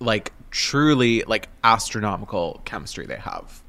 [0.01, 3.63] like truly like astronomical chemistry they have.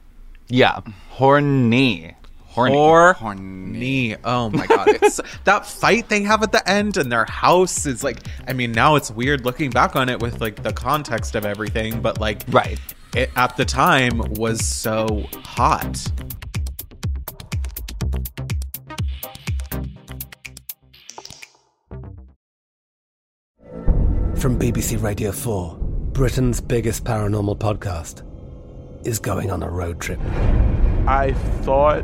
[0.49, 2.15] Yeah, horny,
[2.53, 2.75] horny.
[2.75, 4.15] or Horny.
[4.23, 4.87] Oh my god!
[4.89, 8.19] It's that fight they have at the end, and their house is like.
[8.47, 12.01] I mean, now it's weird looking back on it with like the context of everything,
[12.01, 12.79] but like, Right.
[13.15, 15.97] it, at the time was so hot.
[24.35, 25.77] From BBC Radio 4,
[26.11, 28.23] Britain's biggest paranormal podcast
[29.07, 30.19] is going on a road trip.
[31.07, 32.03] I thought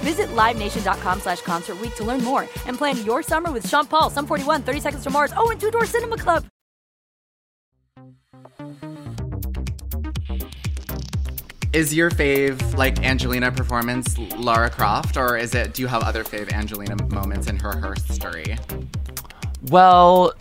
[0.00, 4.10] Visit LiveNation.com slash Concert Week to learn more and plan your summer with Sean Paul,
[4.10, 6.46] Sum 41, 30 Seconds to Mars, oh, and Two Door Cinema Club.
[11.72, 15.74] Is your fave like Angelina performance Lara Croft, or is it?
[15.74, 18.56] Do you have other fave Angelina moments in her her history?
[19.68, 20.32] Well,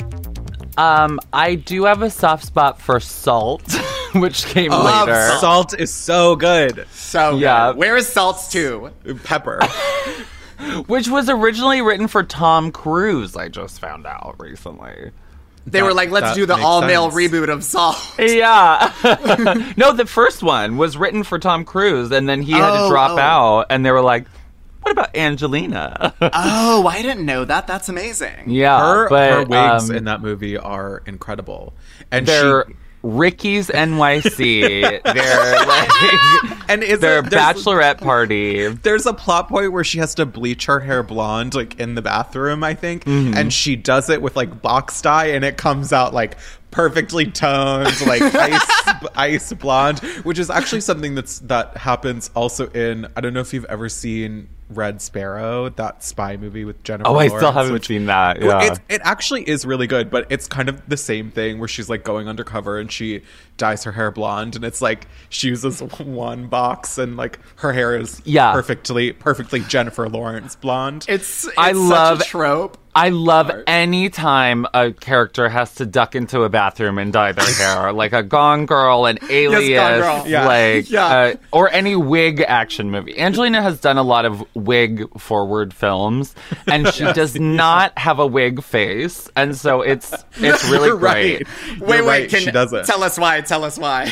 [0.78, 3.62] um, I do have a soft spot for Salt,
[4.20, 5.38] which came Love later.
[5.39, 6.86] Salt is so good.
[6.91, 7.72] So Yeah.
[7.72, 7.78] good.
[7.78, 8.91] Where is Salt's two?
[9.24, 9.60] Pepper.
[10.88, 13.36] which was originally written for Tom Cruise.
[13.36, 15.12] I just found out recently.
[15.68, 17.97] They were like, let's do the all male reboot of Salt.
[18.20, 18.91] Yeah.
[19.78, 22.89] no, the first one was written for Tom Cruise, and then he had to Oh,
[22.89, 23.20] drop oh.
[23.20, 24.26] out, and they were like,
[24.82, 27.68] "What about Angelina?" oh, I didn't know that.
[27.68, 28.45] That's amazing.
[28.49, 31.74] yeah, her, but her wigs um, in that movie are incredible.
[32.12, 35.01] And they're she Ricky's NYC.
[35.03, 38.67] they're like and is their bachelorette party.
[38.67, 42.01] There's a plot point where she has to bleach her hair blonde, like in the
[42.01, 43.33] bathroom, I think, Mm-hmm.
[43.35, 46.37] and she does it with like box dye, and it comes out like
[46.71, 48.67] perfectly toned, like ice
[49.15, 53.07] ice blonde, which is actually something that's that happens also in.
[53.15, 57.09] I don't know if you've ever seen Red Sparrow, that spy movie with Jennifer.
[57.09, 58.41] Oh, I still haven't which- seen that.
[58.41, 58.72] Yeah.
[58.74, 61.89] It, it actually is really good, but it's kind of the same thing where she's
[61.89, 63.22] like going undercover and she
[63.57, 67.97] dyes her hair blonde, and it's like she uses one box and like her hair
[67.97, 68.53] is Yeah.
[68.53, 71.05] perfectly perfectly Jennifer Lawrence blonde.
[71.09, 72.78] It's, it's I such love- a trope.
[72.95, 77.45] I love any time a character has to duck into a bathroom and dye their
[77.53, 80.27] hair, like a Gone Girl, an Alias, Girl.
[80.27, 80.45] Yeah.
[80.47, 81.05] like Yeah.
[81.05, 83.17] uh, or any wig action movie.
[83.19, 86.35] Angelina has done a lot of wig forward films,
[86.67, 91.47] and she does not have a wig face, and so it's it's really You're great.
[91.47, 91.47] right.
[91.69, 92.01] Wait, You're wait.
[92.07, 92.85] right, Can, she doesn't.
[92.85, 93.41] Tell us why.
[93.41, 94.11] Tell us why.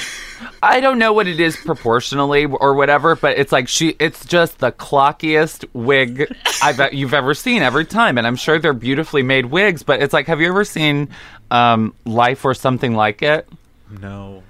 [0.61, 4.59] I don't know what it is proportionally or whatever, but it's like she it's just
[4.59, 6.31] the clockiest wig
[6.61, 10.13] I've you've ever seen every time and I'm sure they're beautifully made wigs, but it's
[10.13, 11.09] like have you ever seen
[11.51, 13.47] um Life or something like it?
[13.89, 14.43] no.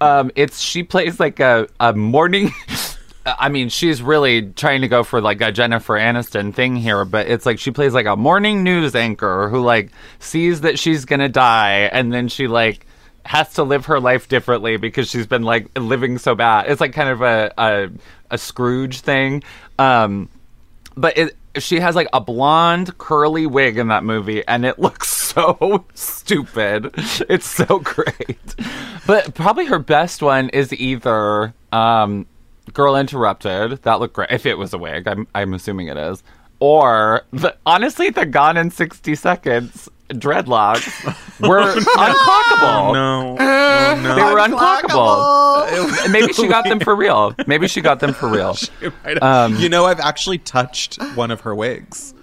[0.00, 2.52] Um it's she plays like a a morning
[3.38, 7.26] I mean, she's really trying to go for like a Jennifer Aniston thing here, but
[7.28, 11.28] it's like she plays like a morning news anchor who like sees that she's gonna
[11.28, 12.86] die and then she like
[13.24, 16.70] has to live her life differently because she's been like living so bad.
[16.70, 17.90] It's like kind of a a,
[18.30, 19.42] a Scrooge thing.
[19.78, 20.28] Um
[20.96, 25.08] but it she has like a blonde curly wig in that movie and it looks
[25.08, 26.90] so stupid.
[27.28, 28.54] It's so great.
[29.06, 32.26] But probably her best one is either um
[32.72, 33.82] Girl Interrupted.
[33.82, 34.30] That looked great.
[34.30, 36.22] If it was a wig, I'm I'm assuming it is.
[36.60, 41.04] Or the, honestly, the Gone in 60 Seconds dreadlocks
[41.48, 42.92] were unclockable.
[42.92, 43.36] No.
[43.38, 44.14] Oh, no.
[44.14, 46.10] They were unclockable.
[46.10, 47.34] Maybe she got them for real.
[47.46, 48.56] Maybe she got them for real.
[49.22, 52.14] Um, you know, I've actually touched one of her wigs.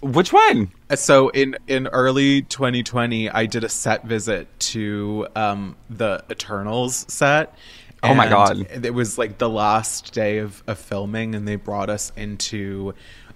[0.00, 0.72] Which one?
[0.94, 7.54] So in in early 2020, I did a set visit to um, the Eternals set.
[8.02, 8.66] Oh my God.
[8.84, 12.94] It was like the last day of, of filming, and they brought us into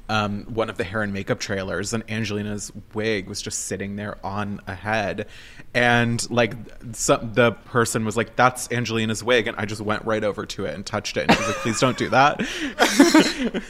[0.09, 4.19] um, one of the hair and makeup trailers, and Angelina's wig was just sitting there
[4.25, 5.27] on a head,
[5.75, 6.55] and like
[6.93, 10.65] some, the person was like, "That's Angelina's wig," and I just went right over to
[10.65, 12.39] it and touched it, and she was like, "Please don't do that."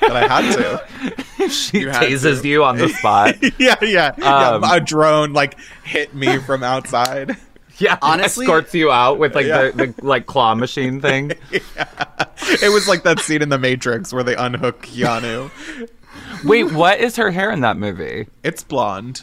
[0.00, 0.52] but I had
[1.38, 1.48] to.
[1.50, 2.48] she You tases to.
[2.48, 3.36] you on the spot.
[3.58, 4.76] yeah, yeah, Um, yeah.
[4.76, 7.36] A drone like hit me from outside.
[7.78, 9.70] Yeah, Honestly- escorts you out with like Yeah.
[9.70, 11.32] the, the like claw machine thing.
[12.62, 15.50] It was like that scene in The Matrix where they unhook Keanu.
[16.44, 18.26] Wait, what is her hair in that movie?
[18.42, 19.22] It's blonde.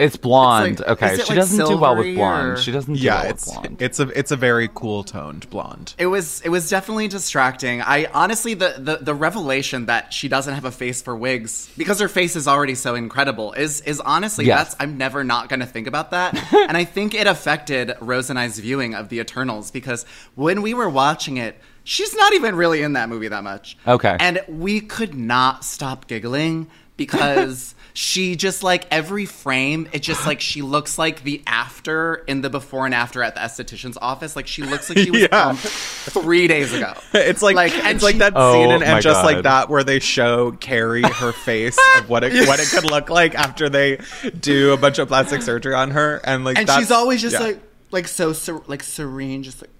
[0.00, 0.72] It's blonde.
[0.72, 2.48] It's like- okay, it, she like, doesn't do well with blonde.
[2.52, 3.76] or- She doesn't do Yeah, well with it's blonde.
[3.82, 5.94] it's a it's a very cool toned blonde.
[5.98, 7.82] It was it was definitely distracting.
[7.82, 12.00] I honestly the, the the revelation that she doesn't have a face for wigs because
[12.00, 14.58] her face is already so incredible is is honestly Yes.
[14.70, 16.34] that's I'm never not going to think about that.
[16.68, 20.74] and I think it affected Rose and I's viewing of the Eternals because when we
[20.74, 23.76] were watching it she's not even really in that movie that much.
[23.86, 24.16] Okay.
[24.20, 30.40] And we could not stop giggling because she just like every frame it just like
[30.40, 34.46] she looks like the after in the before and after at the esthetician's office like
[34.46, 35.52] she looks like she was Yeah.
[35.54, 39.42] three days ago It's like, and it's like that Oh scene in and just like
[39.42, 43.34] that where they show Carrie her face of what it what it could look like
[43.34, 43.98] after they
[44.38, 47.34] do a bunch of plastic surgery on her and like and that's- she's always just
[47.34, 47.46] yeah.
[47.46, 47.60] like
[47.90, 49.70] like so ser- like serene just like.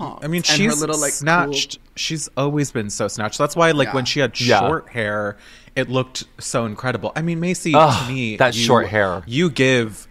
[0.00, 1.78] I mean, and she's her little like snatched.
[1.94, 3.38] She's always been so snatched.
[3.38, 3.94] That's why, like, Yeah.
[3.94, 4.58] when she had Yeah.
[4.58, 5.36] short hair,
[5.76, 7.12] it looked so incredible.
[7.16, 9.22] I mean, Macy, Ugh, to me, that you- short hair.
[9.26, 10.06] you give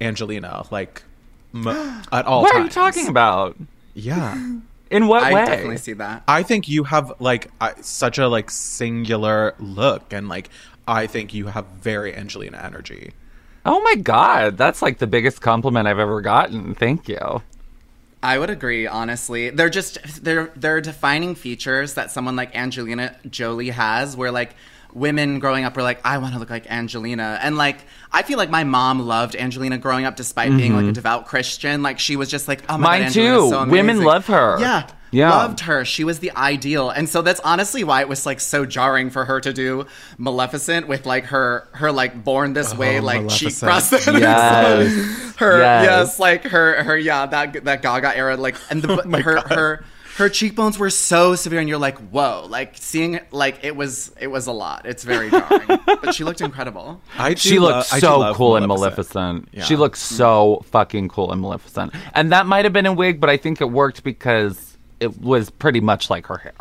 [0.00, 1.02] Angelina like
[1.54, 1.68] m-
[2.12, 2.60] at all what times.
[2.60, 3.56] are you talking about?
[3.94, 4.34] Yeah,
[4.90, 5.42] In what I way?
[5.42, 10.12] I definitely see that I think you have like uh, such a like singular look,
[10.12, 10.50] and like
[10.88, 13.12] I think you have very Angelina energy.
[13.64, 16.74] Oh my god, that's like the biggest compliment I've ever gotten.
[16.74, 17.42] Thank you.
[18.22, 19.50] I would agree, honestly.
[19.50, 24.54] They're just they're they're defining features that someone like Angelina Jolie has where like
[24.94, 27.38] women growing up were like, I want to look like Angelina.
[27.42, 27.78] And like
[28.12, 31.82] I feel like my mom loved Angelina growing up despite being like a devout Christian.
[31.82, 33.02] Like she was just like, Oh my Mm-hmm.
[33.02, 33.48] Mine god, too.
[33.50, 34.56] so Women love her.
[34.60, 34.86] Yeah.
[35.10, 35.30] Yeah.
[35.30, 35.84] Loved her.
[35.84, 36.90] She was the ideal.
[36.90, 39.86] And so that's honestly why it was like so jarring for her to do
[40.18, 44.18] Maleficent with like her her like born this way like cheek Oh, Maleficent.
[44.20, 45.34] Yes.
[45.36, 45.84] her Yes.
[45.84, 46.18] yes.
[46.18, 49.52] like her her yeah that that Gaga era like and the Oh her God.
[49.52, 49.84] her
[50.16, 54.28] her cheekbones were so severe and you're like whoa like seeing like it was it
[54.28, 57.92] was a lot it's very jarring but she looked incredible I She do lo- looked
[57.92, 59.48] I do so love cool in Maleficent.
[59.52, 59.62] Yeah.
[59.64, 61.92] She looked so fucking cool and Maleficent.
[62.14, 65.50] And that might have been a wig, but I think it worked because it was
[65.50, 66.54] pretty much like her hair.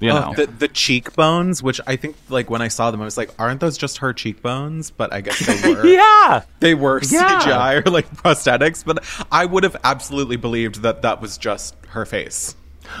[0.00, 0.28] You oh, know?
[0.30, 3.30] Oh, the the cheekbones, which I think like when I saw them, I was like,
[3.38, 4.90] aren't those just her cheekbones?
[4.90, 5.86] But I guess they were.
[5.86, 6.42] yeah.
[6.60, 7.40] they were Yeah.
[7.40, 8.84] CGI or like prosthetics.
[8.84, 12.54] But I would have absolutely believed that that was just her face.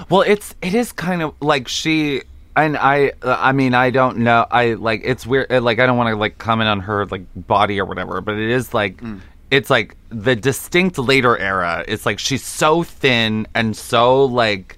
[0.08, 2.22] Well, it's it is kind of like she
[2.56, 6.08] and I I mean I don't know I like it's weird like I don't want
[6.08, 9.20] to like comment on her like body or whatever but it is like mm.
[9.50, 11.84] it's like the distinct later era.
[11.86, 14.76] It's like she's so thin and so like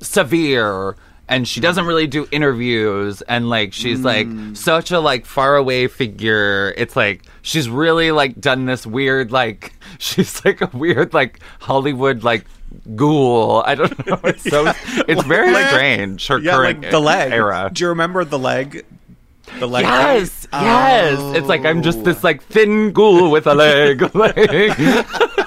[0.00, 0.96] severe
[1.28, 4.54] and she doesn't really do interviews and like she's like hmm.
[4.54, 6.72] such a like far away figure.
[6.76, 12.22] It's like she's really like done this weird like she's like a weird like hollywood
[12.22, 12.46] like
[12.94, 13.62] ghoul.
[13.66, 14.20] I don't know.
[14.24, 14.72] It's so
[15.08, 17.32] it's very strange her Yeah, current like the leg.
[17.32, 17.70] era.
[17.72, 18.84] Do you remember the leg?
[19.58, 19.84] The leg.
[19.84, 21.36] yes yes.
[21.36, 22.20] It's like i'm just this oh.
[22.24, 24.14] like thin ghoul with a leg.
[24.14, 24.36] like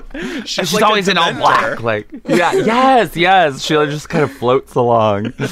[0.44, 4.32] She's, she's like always in all black like yeah yes yes she just kind of
[4.32, 5.32] floats along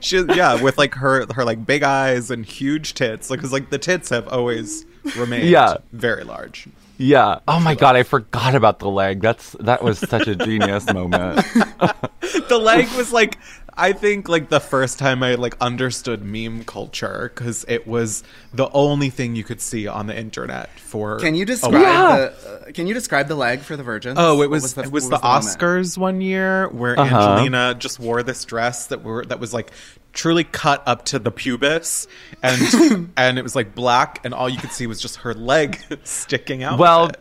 [0.00, 3.30] She, yeah, with like her her like big eyes and huge tits.
[3.30, 4.84] Like, cause like the tits have always
[5.16, 5.78] remained Yeah.
[5.92, 6.68] very large.
[6.98, 7.38] Yeah.
[7.48, 9.22] Oh my god, I forgot about the leg.
[9.22, 11.36] That's that was such a genius moment.
[12.48, 13.38] the leg was like
[13.80, 18.22] I think like the first time I like understood meme culture because it was
[18.52, 21.18] the only thing you could see on the internet for.
[21.18, 22.16] can you describe while.
[22.18, 25.08] the uh, can you describe the leg for the virgins Oh, it was, it was
[25.08, 25.44] what the, moment?
[25.44, 27.16] Oscars one year where Uh-huh.
[27.16, 29.70] Angelina just wore this dress that were that was like
[30.12, 32.06] truly cut up to the pubis
[32.42, 35.78] and and it was like black and all you could see was just her leg
[36.04, 36.74] sticking out.
[36.74, 37.16] of Well, it.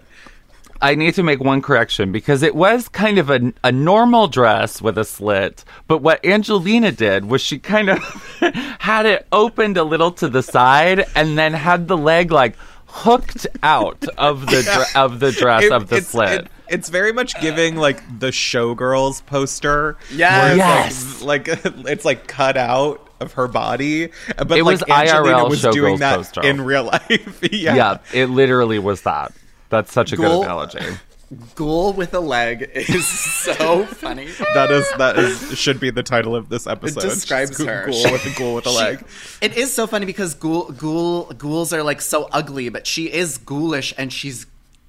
[0.81, 4.81] I need to make one correction because it was kind of a, a normal dress
[4.81, 7.97] with a slit, but what Angelina did was she kind of
[8.79, 12.55] had it opened a little to the side and then had the leg like
[12.85, 14.63] hooked out of the
[14.93, 16.41] dre- of the dress It- of the it's, slit.
[16.45, 19.97] it- it's very much giving like the showgirls poster.
[20.13, 20.51] Yes.
[20.51, 21.21] it's, Yes.
[21.23, 24.09] Like, like it's like cut out of her body.
[24.37, 26.43] But It like was Angelina IRL was doing showgirls that poster.
[26.45, 27.39] in real life.
[27.51, 27.75] yeah.
[27.75, 27.97] yeah.
[28.13, 29.33] it literally was that.
[29.69, 30.97] That's such a Ghoul- good analogy.
[31.53, 36.35] ghoul with a leg is so funny That is that is should be the title
[36.35, 37.01] of this episode.
[37.01, 37.85] describes Just ghoul- her.
[37.85, 39.03] Ghoul with a ghoul with a leg.
[39.39, 43.37] It is so funny because ghoul, ghoul, ghouls are like so ugly, but she is
[43.37, 44.47] ghoulish and she's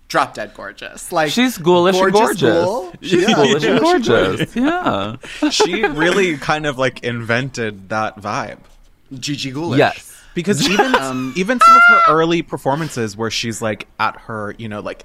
[0.09, 1.12] drop dead gorgeous.
[1.12, 2.41] Like She's ghoulish and gorgeous.
[2.41, 2.93] ghoul.
[3.03, 3.35] She's Yeah.
[3.35, 4.57] ghoulish Yeah, she gorgeous.
[4.57, 5.16] Yeah.
[5.51, 8.59] she really kind of like invented that vibe.
[9.12, 9.78] Gigi Ghoulish.
[9.78, 10.10] Yes.
[10.35, 14.68] Because even Um, even some of her early performances where she's like at her, you
[14.68, 15.05] know, like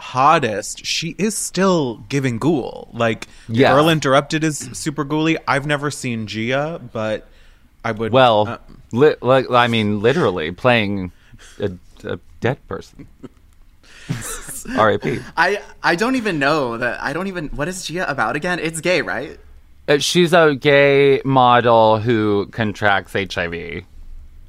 [0.00, 2.88] hottest, she is still giving ghoul.
[2.92, 3.72] Like Yeah.
[3.72, 5.36] Girl Interrupted is super ghouly.
[5.46, 7.28] I've never seen Gia, but
[7.84, 8.58] I would Well, uh,
[8.92, 11.12] li- like I mean, literally playing
[11.60, 11.72] a,
[12.04, 13.06] a dead person.
[14.76, 15.20] R.I.P.
[15.36, 17.02] I I don't even know that.
[17.02, 17.48] I don't even.
[17.48, 18.58] What is Gia about again?
[18.58, 19.38] It's gay, right?
[19.88, 23.84] Uh, She's a gay model who contracts HIV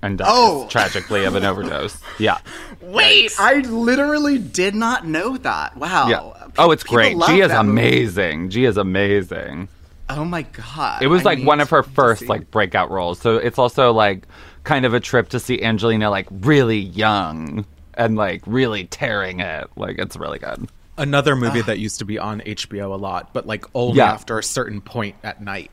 [0.01, 0.67] and dies Oh.
[0.69, 1.97] tragically of an overdose.
[2.19, 2.37] Yeah.
[2.81, 5.75] Wait, I literally did not know that.
[5.77, 6.07] Wow.
[6.09, 6.47] Yeah.
[6.57, 7.17] Oh, it's People great.
[7.17, 7.81] love Gia's that movie.
[7.81, 8.49] amazing.
[8.49, 9.67] Gia's amazing.
[10.09, 11.01] Oh my god.
[11.01, 13.19] It was I like one of her first like breakout roles.
[13.19, 14.27] So it's also like
[14.63, 17.65] kind of a trip to see Angelina like really young
[17.95, 19.67] and like really tearing it.
[19.75, 20.69] Like it's really good.
[20.97, 24.11] another movie that used to be on HBO a lot, but like only Yeah.
[24.13, 25.71] after a certain point at night.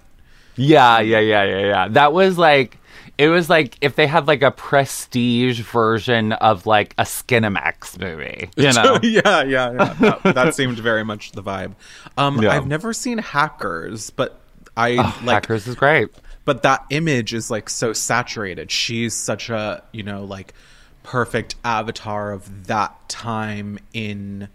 [0.57, 1.89] Yeah, yeah, yeah, yeah, yeah.
[1.89, 2.79] That was like
[3.19, 8.51] it was like if they had like a prestige version of like a Skinamax movie.
[8.57, 8.99] You know?
[9.03, 9.95] yeah, yeah, yeah.
[10.01, 11.75] That, that seemed very much the vibe.
[12.17, 12.51] Um, Yeah.
[12.53, 14.41] I've never seen Hackers, but
[14.77, 16.09] I Oh, like Hackers is great.
[16.45, 18.71] But that image is like so saturated.
[18.71, 20.55] She's such a you know like
[21.03, 24.49] perfect avatar of that time in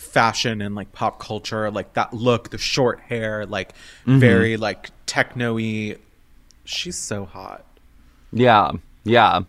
[0.00, 1.70] fashion and like pop culture.
[1.70, 3.74] Like that look, the short hair, like
[4.06, 4.18] Mhm.
[4.18, 5.96] very like techno-y.
[6.64, 7.64] She's so hot.
[8.32, 8.72] Yeah,
[9.04, 9.40] yeah,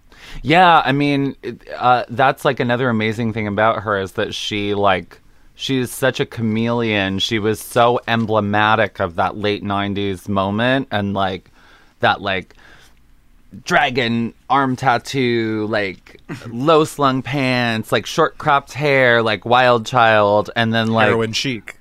[0.42, 0.82] yeah.
[0.84, 1.36] I mean,
[1.78, 5.20] uh, that's like another amazing thing about her is that she like
[5.56, 7.20] she's such a chameleon.
[7.20, 11.52] She was so emblematic of that late '90s moment and like
[12.00, 12.56] that like
[13.64, 20.74] dragon arm tattoo, like low slung pants, like short cropped hair, like wild child, and
[20.74, 21.78] then like Heroin chic.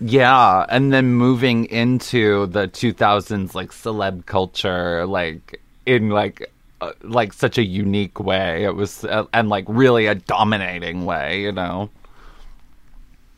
[0.00, 6.50] yeah, and then moving into the 2000s like celeb culture like in like
[6.80, 8.64] uh, like such a unique way.
[8.64, 11.90] It was uh, and like really a dominating way, you know.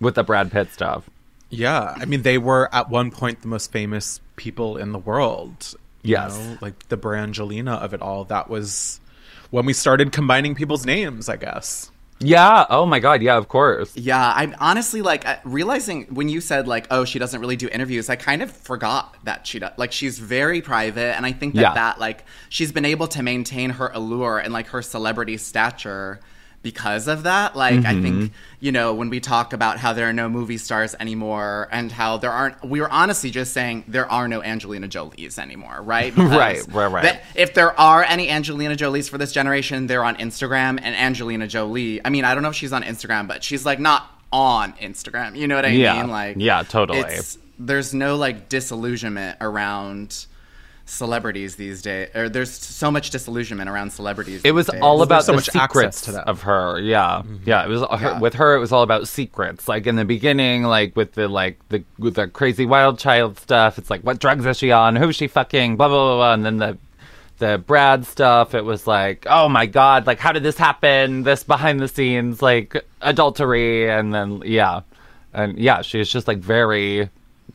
[0.01, 1.09] With the Brad Pitt stuff.
[1.51, 5.75] Yeah, I mean they were at one point the most famous people in the world.
[6.05, 6.39] You Yes.
[6.39, 8.25] know, like the Brangelina of it all.
[8.25, 9.01] That was
[9.51, 11.91] when we started combining people's names, I guess.
[12.21, 13.95] Yeah, oh my god, yeah, of course.
[13.97, 18.09] Yeah, I'm honestly like realizing when you said like, oh, she doesn't really do interviews.
[18.09, 19.73] I kind of forgot that she does.
[19.77, 21.75] Like, she's very private, and I think that Yeah.
[21.75, 26.21] that like she's been able to maintain her allure and like her celebrity stature
[26.65, 27.55] because of that.
[27.55, 28.03] Like, I Mhm.
[28.03, 31.93] think you know when we talk about how there are no movie stars anymore and
[31.93, 36.13] how there aren't, we were honestly just saying there are no Angelina Jolies anymore, right?
[36.35, 37.21] Right, right, right.
[37.37, 40.81] if there are any Angelina Jolies for this generation, they're on Instagram.
[40.83, 43.79] And Angelina Jolie, I mean, I don't know if she's on Instagram, but she's like
[43.79, 45.37] not on Instagram.
[45.37, 46.01] You know what I Yeah.
[46.01, 46.11] mean?
[46.11, 46.99] Like, Yeah, totally.
[47.01, 50.27] it's- there's no like disillusionment around
[50.87, 54.43] celebrities these days, or there's so much disillusionment around celebrities.
[54.45, 54.81] It was days.
[54.83, 56.25] all about so the much secrets to them.
[56.27, 56.79] of her.
[56.81, 57.37] Yeah, mm-hmm.
[57.47, 57.65] yeah.
[57.65, 58.21] It was her, Yeah.
[58.21, 58.55] with her.
[58.55, 59.69] It was all about secrets.
[59.69, 63.79] Like in the beginning, like with the like the with the crazy wild child stuff.
[63.79, 64.97] It's like what drugs is she on?
[64.97, 65.77] Who's she fucking?
[65.77, 66.17] Blah blah blah.
[66.17, 66.35] blah.
[66.35, 66.79] And then the
[67.39, 68.55] the Brad stuff.
[68.55, 71.23] It was like, oh my god, like how did this happen?
[71.23, 74.81] This behind the scenes like adultery, and then yeah,
[75.33, 77.09] and yeah, she's just like very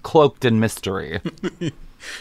[0.03, 1.21] cloaked in mystery.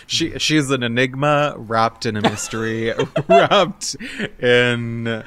[0.07, 2.93] She she's an enigma wrapped in a mystery,
[3.29, 3.97] wrapped
[4.41, 5.23] in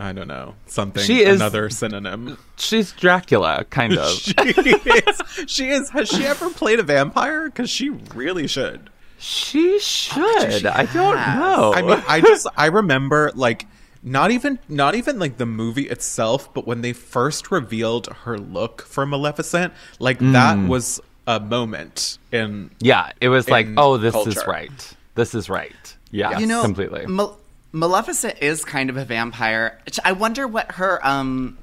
[0.00, 1.02] I don't know something.
[1.02, 2.38] She is- another synonym.
[2.56, 4.10] she's Dracula, kind of.
[4.10, 5.22] she is.
[5.48, 5.90] She is.
[5.90, 7.46] Has she ever played a vampire?
[7.46, 8.90] Because she really should.
[9.18, 10.66] She should.
[10.66, 11.72] I don't know.
[11.74, 13.66] I mean, I just I remember like
[14.04, 18.82] not even not even like the movie itself, but when they first revealed her look
[18.82, 20.68] for Maleficent, like that Mm.
[20.68, 24.96] was a moment in Yeah, it was like, oh, this is right.
[25.14, 25.96] This is right.
[26.10, 27.06] Yeah, you know, completely.
[27.06, 27.38] Mal-
[27.70, 29.78] Maleficent is kind of a vampire.
[30.04, 31.58] I wonder what her um.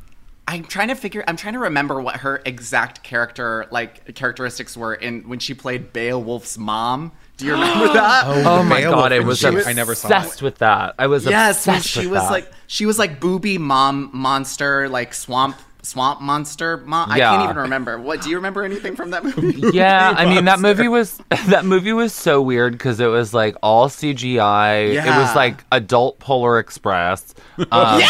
[0.48, 1.24] I'm trying to figure.
[1.28, 5.92] I'm trying to remember what her exact character like characteristics were in when she played
[5.92, 7.12] Beowulf's mom.
[7.38, 8.26] Do you remember that?
[8.28, 10.42] oh my Beowulf, god, I and was she- obsessed I never saw it.
[10.44, 10.94] with that.
[11.00, 12.30] I was yes, when obsessed she with was that.
[12.32, 17.12] like she was like booby mom monster, like swamp swamp monster mom.
[17.12, 18.00] I can't even remember.
[18.00, 19.62] What do you remember anything from that movie?
[19.74, 21.18] yeah, I mean that movie was
[21.48, 24.94] that movie was so weird because it was like all CGI.
[24.94, 27.34] It was like adult Polar Express.
[27.72, 28.02] Um,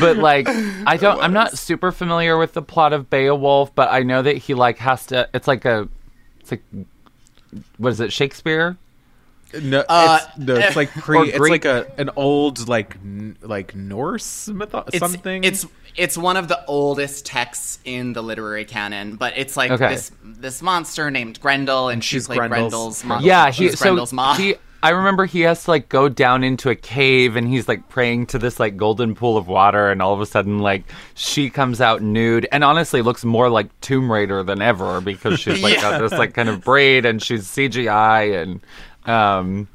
[0.00, 4.02] but like I don't I'm not super familiar with the plot of Beowulf, but I
[4.02, 5.88] know that he like has to it's like a
[6.40, 6.62] it's like
[7.78, 8.76] what is it, Shakespeare?
[9.60, 11.30] No, Uh, it's, no, it's like pre.
[11.30, 15.44] It's like a an old like n- like Norse mytho- It's, something.
[15.44, 15.66] It's
[15.96, 19.88] it's one of the oldest texts in the literary canon, but it's like Okay.
[19.94, 23.22] this this monster named Grendel, and she's she's like Grendel's- Grendel's mom.
[23.24, 24.36] Yeah, he she's so Grendel's mom.
[24.38, 24.54] he.
[24.84, 28.26] I remember he has to like go down into a cave and he's like praying
[28.26, 30.82] to this like golden pool of water and all of a sudden like
[31.14, 35.62] she comes out nude and honestly looks more like Tomb Raider than ever because she's
[35.62, 38.60] like got this like kind of braid and she's CGI and
[39.06, 39.68] um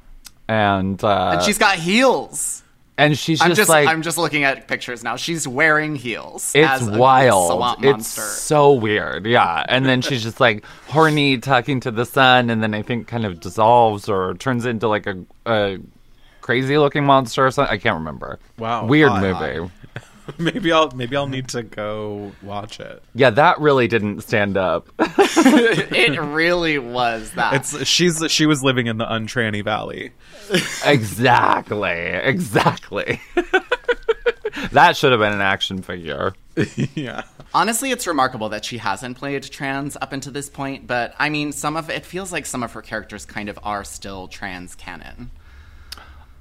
[0.47, 2.63] and uh and she's got heels.
[2.97, 5.15] and she's I'm just, just like I'm just looking at pictures now.
[5.17, 6.53] She's wearing heels.
[6.55, 7.51] It's as a wild.
[7.51, 9.25] swamp It's so weird.
[9.25, 9.65] Yeah.
[9.67, 13.25] And then she's just like horny talking to the sun and then I think kind
[13.25, 15.77] of dissolves or turns into like a, a
[16.41, 17.73] crazy looking monster or something.
[17.73, 18.39] I can't remember.
[18.57, 19.71] Wow, Weird hot, movie.
[20.37, 23.03] maybe I'll maybe I'll need to go watch it.
[23.13, 24.89] Yeah, that really didn't stand up.
[24.99, 27.53] it really was that.
[27.53, 30.11] It's she's she was living in the untranny valley.
[30.85, 31.89] exactly.
[31.91, 33.21] Exactly.
[34.71, 36.33] that should have been an action figure.
[36.95, 37.23] yeah.
[37.53, 41.51] Honestly, it's remarkable that she hasn't played trans up until this point, but I mean,
[41.51, 45.31] some of it feels like some of her characters kind of are still trans canon.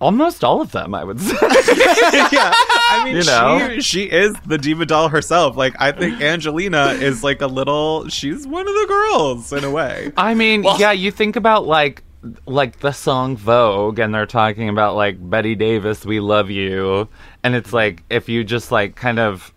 [0.00, 1.34] Almost all of them, I would say.
[1.40, 2.52] yeah.
[2.90, 3.68] I mean, You know?
[3.76, 5.56] she she is the diva doll herself.
[5.56, 8.08] Like I think Angelina is like a little.
[8.08, 10.12] She's one of the girls in a way.
[10.16, 12.02] I mean, yeah, you think about like
[12.46, 17.08] like the song Vogue and they're talking about like Bette Davis, we love you.
[17.42, 19.52] And it's like if you just like kind of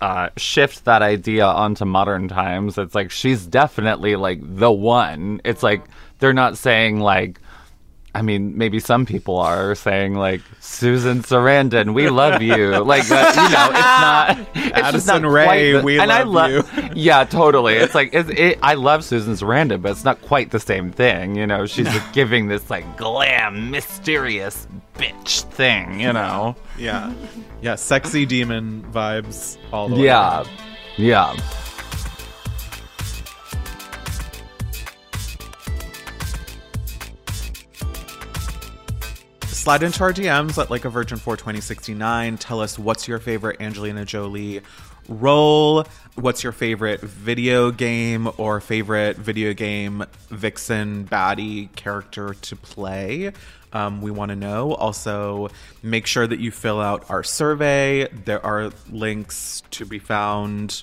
[0.00, 5.40] uh, shift that idea onto modern times, it's like she's definitely like the one.
[5.44, 5.84] It's like
[6.18, 7.40] they're not saying like
[8.14, 12.84] I mean, maybe some people are saying like Susan Sarandon, we love you.
[12.84, 14.66] Like that, you know, it's not.
[14.66, 16.90] It's Addison not quite the- we and I love you.
[16.94, 17.74] Yeah, totally.
[17.74, 21.36] It's like it's, it, I love Susan Sarandon, but it's not quite the same thing.
[21.36, 24.66] You know, she's like, giving this like glam, mysterious
[24.96, 26.00] bitch thing.
[26.00, 26.54] You know.
[26.76, 27.14] Yeah.
[27.62, 27.76] Yeah.
[27.76, 30.04] Sexy demon vibes all the way.
[30.04, 30.44] Yeah,
[30.98, 31.34] yeah.
[39.62, 42.36] Slide into our DMs at like a virgin 42069.
[42.38, 44.60] Tell us what's your favorite Angelina Jolie
[45.08, 45.84] role,
[46.16, 53.30] what's your favorite video game or favorite video game vixen baddie character to play.
[53.72, 54.74] Um, we want to know.
[54.74, 55.48] Also,
[55.80, 58.08] make sure that you fill out our survey.
[58.08, 60.82] There are links to be found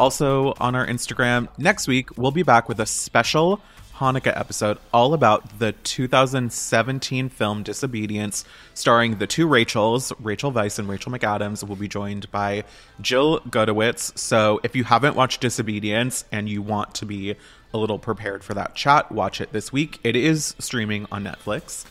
[0.00, 1.46] also on our Instagram.
[1.58, 3.60] Next week, we'll be back with a special
[3.98, 8.44] Hanukkah episode all about the 2017 film Disobedience,
[8.74, 11.64] starring the two Rachels, Rachel Weisz and Rachel McAdams.
[11.64, 12.64] We'll be joined by
[13.00, 14.16] Jill Gutowitz.
[14.18, 17.36] So if you haven't watched Disobedience and you want to be
[17.72, 19.98] a little prepared for that chat, watch it this week.
[20.04, 21.86] It is streaming on Netflix.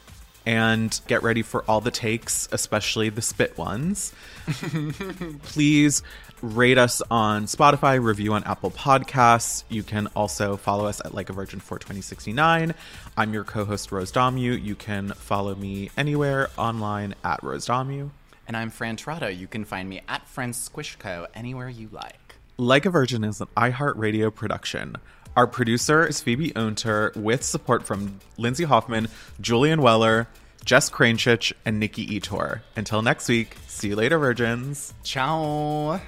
[0.46, 4.14] And get ready for all the takes, especially the spit ones.
[5.44, 6.04] Please
[6.42, 9.64] rate us on Spotify, review on Apple Podcasts.
[9.70, 12.74] You can also follow us at Like a Virgin for 2069.
[13.18, 14.62] I'm your co-host Rose Dommu.
[14.62, 18.12] You can follow me anywhere online at Rose Dommu.
[18.48, 19.36] And I'm Fran Tirado.
[19.36, 22.36] You can find me at FranSquishco anywhere you like.
[22.58, 24.98] Like a Virgin is an iHeartRadio production.
[25.36, 29.10] Our producer is Phoebe Ounter with support from Lindsay Hoffman,
[29.41, 30.28] Julian Weller,
[30.64, 32.62] Jess Cranchich, and Nikki Ettore.
[32.78, 34.94] Until next week, see you later, virgins.
[35.03, 35.99] Ciao.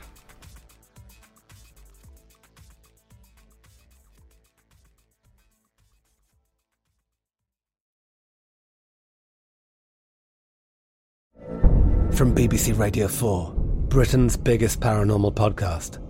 [12.14, 13.54] From BBC Radio 4,
[13.90, 16.02] Britain's biggest paranormal podcast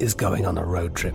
[0.00, 1.14] is going on a road trip.